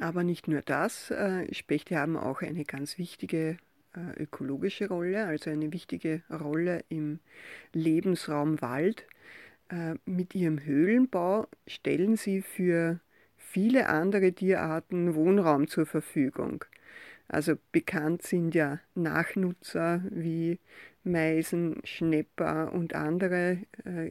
Aber 0.00 0.22
nicht 0.22 0.46
nur 0.46 0.62
das, 0.62 1.10
äh, 1.10 1.52
Spechte 1.52 1.98
haben 1.98 2.16
auch 2.16 2.42
eine 2.42 2.64
ganz 2.64 2.98
wichtige 2.98 3.56
äh, 3.94 4.22
ökologische 4.22 4.88
Rolle, 4.88 5.26
also 5.26 5.50
eine 5.50 5.72
wichtige 5.72 6.22
Rolle 6.30 6.84
im 6.88 7.18
Lebensraum 7.72 8.60
Wald. 8.62 9.06
Äh, 9.70 9.94
mit 10.04 10.34
ihrem 10.36 10.64
Höhlenbau 10.64 11.48
stellen 11.66 12.16
sie 12.16 12.42
für 12.42 13.00
viele 13.36 13.88
andere 13.88 14.32
Tierarten 14.32 15.16
Wohnraum 15.16 15.66
zur 15.66 15.84
Verfügung. 15.84 16.64
Also 17.26 17.56
bekannt 17.72 18.22
sind 18.22 18.54
ja 18.54 18.78
Nachnutzer 18.94 20.02
wie 20.10 20.60
Meisen, 21.04 21.80
Schnepper 21.84 22.72
und 22.72 22.94
andere 22.94 23.58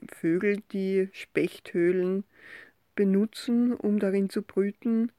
Vögel, 0.08 0.62
die 0.72 1.10
Spechthöhlen 1.14 2.26
benutzen, 2.96 3.74
um 3.74 4.00
darin 4.00 4.30
zu 4.30 4.44
brüten 4.44 5.12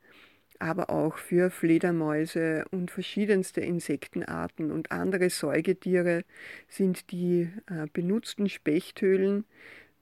aber 0.58 0.90
auch 0.90 1.18
für 1.18 1.50
Fledermäuse 1.50 2.64
und 2.70 2.90
verschiedenste 2.90 3.60
Insektenarten 3.60 4.70
und 4.70 4.90
andere 4.90 5.30
Säugetiere 5.30 6.24
sind 6.68 7.10
die 7.12 7.48
äh, 7.66 7.86
benutzten 7.92 8.48
Spechthöhlen, 8.48 9.44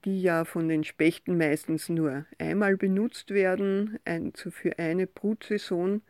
die 0.04 0.22
ja 0.22 0.44
von 0.44 0.68
den 0.68 0.84
Spechten 0.84 1.36
meistens 1.36 1.88
nur 1.88 2.26
einmal 2.38 2.76
benutzt 2.76 3.30
werden, 3.30 3.98
ein, 4.04 4.34
zu, 4.34 4.50
für 4.50 4.78
eine 4.78 5.06
Brutsaison, 5.06 6.02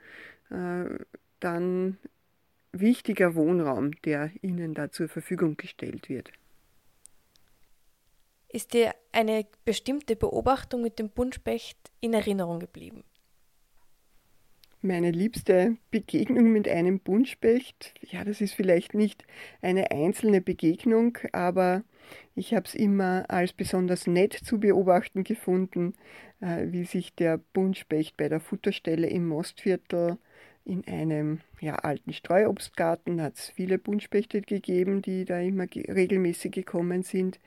äh, 0.50 0.85
dann 1.40 1.98
wichtiger 2.72 3.35
Wohnraum, 3.35 3.92
der 4.02 4.30
ihnen 4.42 4.74
da 4.74 4.90
zur 4.90 5.09
Verfügung 5.09 5.56
gestellt 5.56 6.09
wird. 6.09 6.30
Ist 8.48 8.74
dir 8.74 8.94
eine 9.12 9.46
bestimmte 9.64 10.14
Beobachtung 10.14 10.82
mit 10.82 10.98
dem 10.98 11.11
Buntspecht 11.11 11.78
in 12.00 12.14
Erinnerung 12.14 12.61
geblieben? 12.61 13.04
Meine 14.87 15.11
liebste 15.11 15.79
Begegnung 15.90 16.53
mit 16.53 16.68
einem 16.68 17.01
Buntspecht, 17.01 17.92
ja, 18.03 18.22
das 18.22 18.40
ist 18.40 18.55
vielleicht 18.55 18.94
nicht 18.94 19.25
eine 19.61 19.90
einzelne 19.90 20.40
Begegnung, 20.40 21.18
aber 21.33 21.83
ich 22.37 22.55
habe 22.55 22.66
es 22.66 22.77
immer 22.77 23.25
als 23.29 23.53
besonders 23.53 24.07
nett 24.07 24.33
zu 24.33 24.61
beobachten 24.61 25.25
gefunden, 25.25 25.94
äh, 26.40 26.66
wie 26.68 26.85
sich 26.85 27.16
der 27.16 27.38
Buntspecht 27.53 28.16
bei 28.16 28.29
der 28.29 28.38
Futterstelle 28.38 29.09
im 29.09 29.27
Mostviertel 29.27 30.18
in 30.64 30.87
einem 30.87 31.40
ja, 31.61 31.75
alten 31.75 32.12
Streuobstgarten 32.12 33.20
hat 33.20 33.35
es 33.35 33.49
viele 33.49 33.79
Buntspechte 33.79 34.40
gegeben, 34.40 35.03
die 35.03 35.25
da 35.25 35.40
immer 35.40 35.66
ge 35.66 35.90
regelmäßig 35.90 36.53
gekommen 36.53 37.03
sind. 37.03 37.40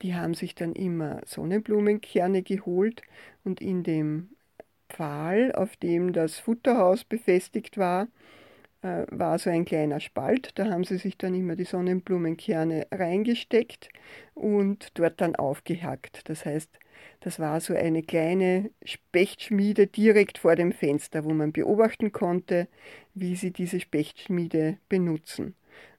Die 0.00 0.14
haben 0.14 0.32
sich 0.32 0.54
dann 0.54 0.72
immer 0.72 1.20
Sonnenblumenkerne 1.26 2.42
geholt 2.42 3.02
und 3.44 3.60
in 3.60 3.82
dem 3.82 4.30
Pfahl, 4.88 5.52
auf 5.52 5.76
dem 5.76 6.12
das 6.12 6.38
Futterhaus 6.38 7.04
befestigt 7.04 7.78
war, 7.78 8.08
äh, 8.82 9.06
war 9.10 9.38
so 9.38 9.50
ein 9.50 9.64
kleiner 9.64 10.00
Spalt. 10.00 10.50
Da 10.54 10.66
haben 10.70 10.84
sie 10.84 10.98
sich 10.98 11.18
dann 11.18 11.34
immer 11.34 11.56
die 11.56 11.64
Sonnenblumenkerne 11.64 12.86
reingesteckt 12.92 13.88
und 14.34 14.90
dort 14.94 15.20
dann 15.20 15.36
aufgehackt. 15.36 16.28
Das 16.28 16.44
heißt, 16.44 16.70
das 17.20 17.38
war 17.38 17.60
so 17.60 17.74
eine 17.74 18.02
kleine 18.02 18.70
Spechtschmiede 18.84 19.86
direkt 19.86 20.38
vor 20.38 20.56
dem 20.56 20.72
Fenster, 20.72 21.24
wo 21.24 21.32
man 21.32 21.52
beobachten 21.52 22.12
konnte, 22.12 22.68
wie 23.14 23.36
sie 23.36 23.52
diese 23.52 23.80
Spechtschmiede 23.80 24.78
benutzen. 24.88 25.54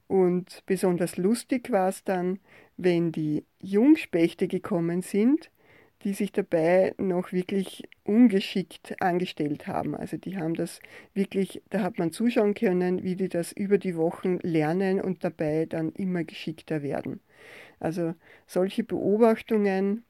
Und 0.08 0.64
besonders 0.66 1.18
lustig 1.18 1.72
war 1.72 1.90
es 1.90 2.04
dann, 2.04 2.40
wenn 2.78 3.12
die 3.12 3.46
Jungspechte 3.60 4.48
gekommen 4.48 5.02
sind 5.02 5.52
die 6.04 6.14
sich 6.14 6.32
dabei 6.32 6.94
noch 6.98 7.32
wirklich 7.32 7.84
ungeschickt 8.04 9.02
angestellt 9.02 9.68
haben. 9.68 9.96
Also 9.96 10.18
die 10.18 10.38
haben 10.38 10.54
das 10.54 10.80
wirklich, 11.14 11.62
da 11.70 11.82
hat 11.82 12.00
man 12.00 12.12
zuschauen 12.12 12.54
können, 12.54 13.04
wie 13.04 13.16
die 13.16 13.30
das 13.30 13.52
über 13.52 13.78
die 13.78 13.96
Wochen 13.96 14.40
lernen 14.42 15.02
und 15.02 15.24
dabei 15.24 15.66
dann 15.66 15.92
immer 15.94 16.24
geschickter 16.24 16.82
werden. 16.84 17.20
Also 17.80 18.16
solche 18.48 18.84
Beobachtungen 18.84 20.04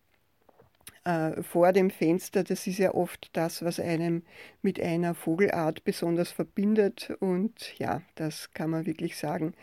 äh, 1.06 1.41
vor 1.43 1.71
dem 1.73 1.89
Fenster, 1.89 2.43
das 2.43 2.67
ist 2.67 2.78
ja 2.78 2.93
oft 2.93 3.30
das, 3.34 3.63
was 3.63 3.80
einem 3.80 4.23
mit 4.62 4.80
einer 4.80 5.15
Vogelart 5.15 5.84
besonders 5.84 6.32
verbindet. 6.32 7.12
Und 7.19 7.78
ja, 7.80 8.02
das 8.15 8.52
kann 8.54 8.69
man 8.69 8.86
wirklich 8.86 9.17
sagen. 9.17 9.54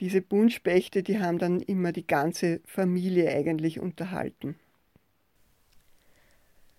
Diese 0.00 0.22
Buntspechte, 0.22 1.02
die 1.02 1.20
haben 1.20 1.38
dann 1.38 1.60
immer 1.60 1.92
die 1.92 2.06
ganze 2.06 2.60
Familie 2.64 3.30
eigentlich 3.30 3.80
unterhalten. 3.80 4.56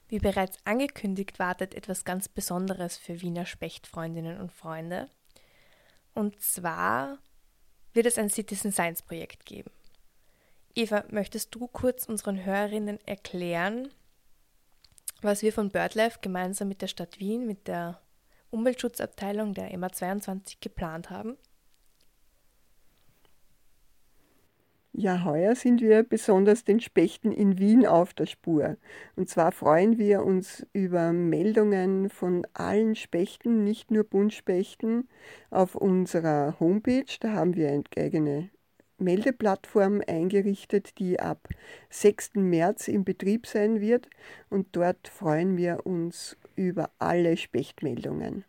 Wie 0.10 0.20
bereits 0.20 0.58
angekündigt, 0.64 1.38
wartet 1.38 1.74
etwas 1.74 2.06
ganz 2.06 2.30
Besonderes 2.30 2.98
für 2.98 3.22
Wiener 3.22 3.46
Spechtfreundinnen 3.46 4.40
und 4.40 4.54
Freunde. 4.54 5.10
Und 6.14 6.42
zwar 6.42 7.20
wird 7.94 8.06
es 8.06 8.18
ein 8.18 8.30
Citizen 8.30 8.72
Science 8.72 9.02
Projekt 9.02 9.46
geben. 9.46 9.72
Eva, 10.76 11.04
möchtest 11.10 11.54
du 11.56 11.68
kurz 11.68 12.06
unseren 12.06 12.46
Hörerinnen 12.46 13.00
erklären, 13.06 13.90
was 15.22 15.42
wir 15.42 15.52
von 15.52 15.72
BirdLife 15.72 16.20
gemeinsam 16.22 16.68
mit 16.68 16.82
der 16.82 16.88
Stadt 16.88 17.20
Wien, 17.20 17.48
mit 17.48 17.68
der 17.68 18.00
Umweltschutzabteilung 18.52 19.54
der 19.54 19.72
EMA 19.72 19.92
22 19.92 20.60
geplant 20.60 21.10
haben? 21.10 21.38
Ja, 25.00 25.24
heuer 25.26 25.54
sind 25.54 25.82
wir 25.82 26.02
besonders 26.02 26.64
den 26.64 26.80
Spechten 26.80 27.32
in 27.32 27.60
Wien 27.60 27.86
auf 27.86 28.16
der 28.16 28.26
Spur. 28.26 28.78
Und 29.16 29.30
zwar 29.30 29.52
freuen 29.52 30.00
wir 30.00 30.26
uns 30.26 30.66
über 30.74 31.14
Meldungen 31.14 32.10
von 32.10 32.48
allen 32.54 32.96
Spechten, 32.96 33.64
nicht 33.64 33.92
nur 33.92 34.06
Buntspechten, 34.06 35.08
auf 35.52 35.76
unserer 35.76 36.60
Homepage. 36.60 37.06
Da 37.20 37.34
haben 37.34 37.56
wir 37.56 37.70
eine 37.70 37.84
eigene 37.96 38.50
Meldeplattform 38.98 40.02
eingerichtet, 40.08 40.98
die 40.98 41.20
ab 41.20 41.48
6. 41.92 42.32
März 42.34 42.88
in 42.88 43.04
Betrieb 43.04 43.46
sein 43.46 43.80
wird. 43.80 44.10
Und 44.50 44.76
dort 44.76 45.10
freuen 45.10 45.58
wir 45.58 45.86
uns 45.86 46.38
über 46.56 46.90
alle 46.98 47.38
Spechtmeldungen. 47.38 48.46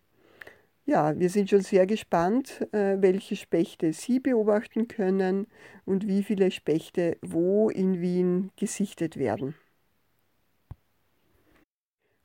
Ja, 0.88 1.18
wir 1.18 1.29
sind 1.29 1.51
schon 1.51 1.61
sehr 1.61 1.87
gespannt, 1.87 2.66
äh, 2.72 2.96
welche 3.03 3.37
Spechte 3.37 3.92
Sie 3.92 4.20
beobachten 4.20 4.88
können 4.88 5.46
und 5.85 6.09
wie 6.09 6.22
viele 6.22 6.51
Spechte 6.51 7.18
wo 7.20 7.68
in 7.68 8.01
Wien 8.01 8.53
gesichtet 8.57 9.18
werden. 9.18 9.55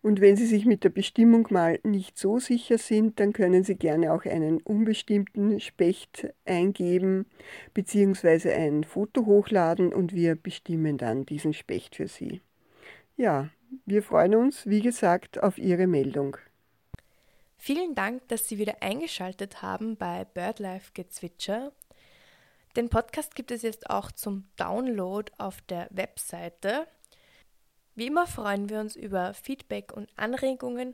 Und 0.01 0.21
wenn 0.21 0.37
Sie 0.37 0.45
sich 0.45 0.65
mit 0.65 0.85
der 0.85 0.91
Bestimmung 0.91 1.45
mal 1.49 1.77
nicht 1.83 2.17
so 2.17 2.39
sicher 2.39 2.77
sind, 2.77 3.19
dann 3.19 3.33
können 3.33 3.65
Sie 3.65 3.75
gerne 3.75 4.13
auch 4.13 4.23
einen 4.23 4.61
unbestimmten 4.61 5.59
Specht 5.59 6.29
eingeben 6.45 7.25
bzw. 7.73 8.53
ein 8.53 8.85
Foto 8.85 9.25
hochladen 9.25 9.93
und 9.93 10.13
wir 10.13 10.35
bestimmen 10.35 10.97
dann 10.97 11.25
diesen 11.25 11.51
Specht 11.51 11.97
für 11.97 12.07
Sie. 12.07 12.39
Ja, 13.17 13.49
wir 13.85 14.03
freuen 14.03 14.35
uns, 14.35 14.65
wie 14.67 14.79
gesagt, 14.79 15.43
auf 15.43 15.57
Ihre 15.57 15.85
Meldung. 15.85 16.37
Vielen 17.65 17.95
Dank, 17.95 18.27
dass 18.27 18.49
Sie 18.49 18.57
wieder 18.57 18.81
eingeschaltet 18.81 19.61
haben 19.61 19.95
bei 19.95 20.25
BirdLife 20.25 20.91
Gezwitscher. 20.93 21.71
Den 22.75 22.89
Podcast 22.89 23.35
gibt 23.35 23.51
es 23.51 23.61
jetzt 23.61 23.89
auch 23.89 24.11
zum 24.11 24.49
Download 24.57 25.31
auf 25.37 25.61
der 25.61 25.87
Webseite. 25.89 26.85
Wie 27.95 28.07
immer 28.07 28.27
freuen 28.27 28.67
wir 28.67 28.81
uns 28.81 28.97
über 28.97 29.33
Feedback 29.33 29.93
und 29.93 30.09
Anregungen 30.17 30.93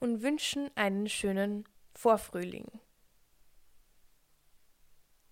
und 0.00 0.22
wünschen 0.22 0.70
einen 0.74 1.06
schönen 1.10 1.64
Vorfrühling. 1.94 2.64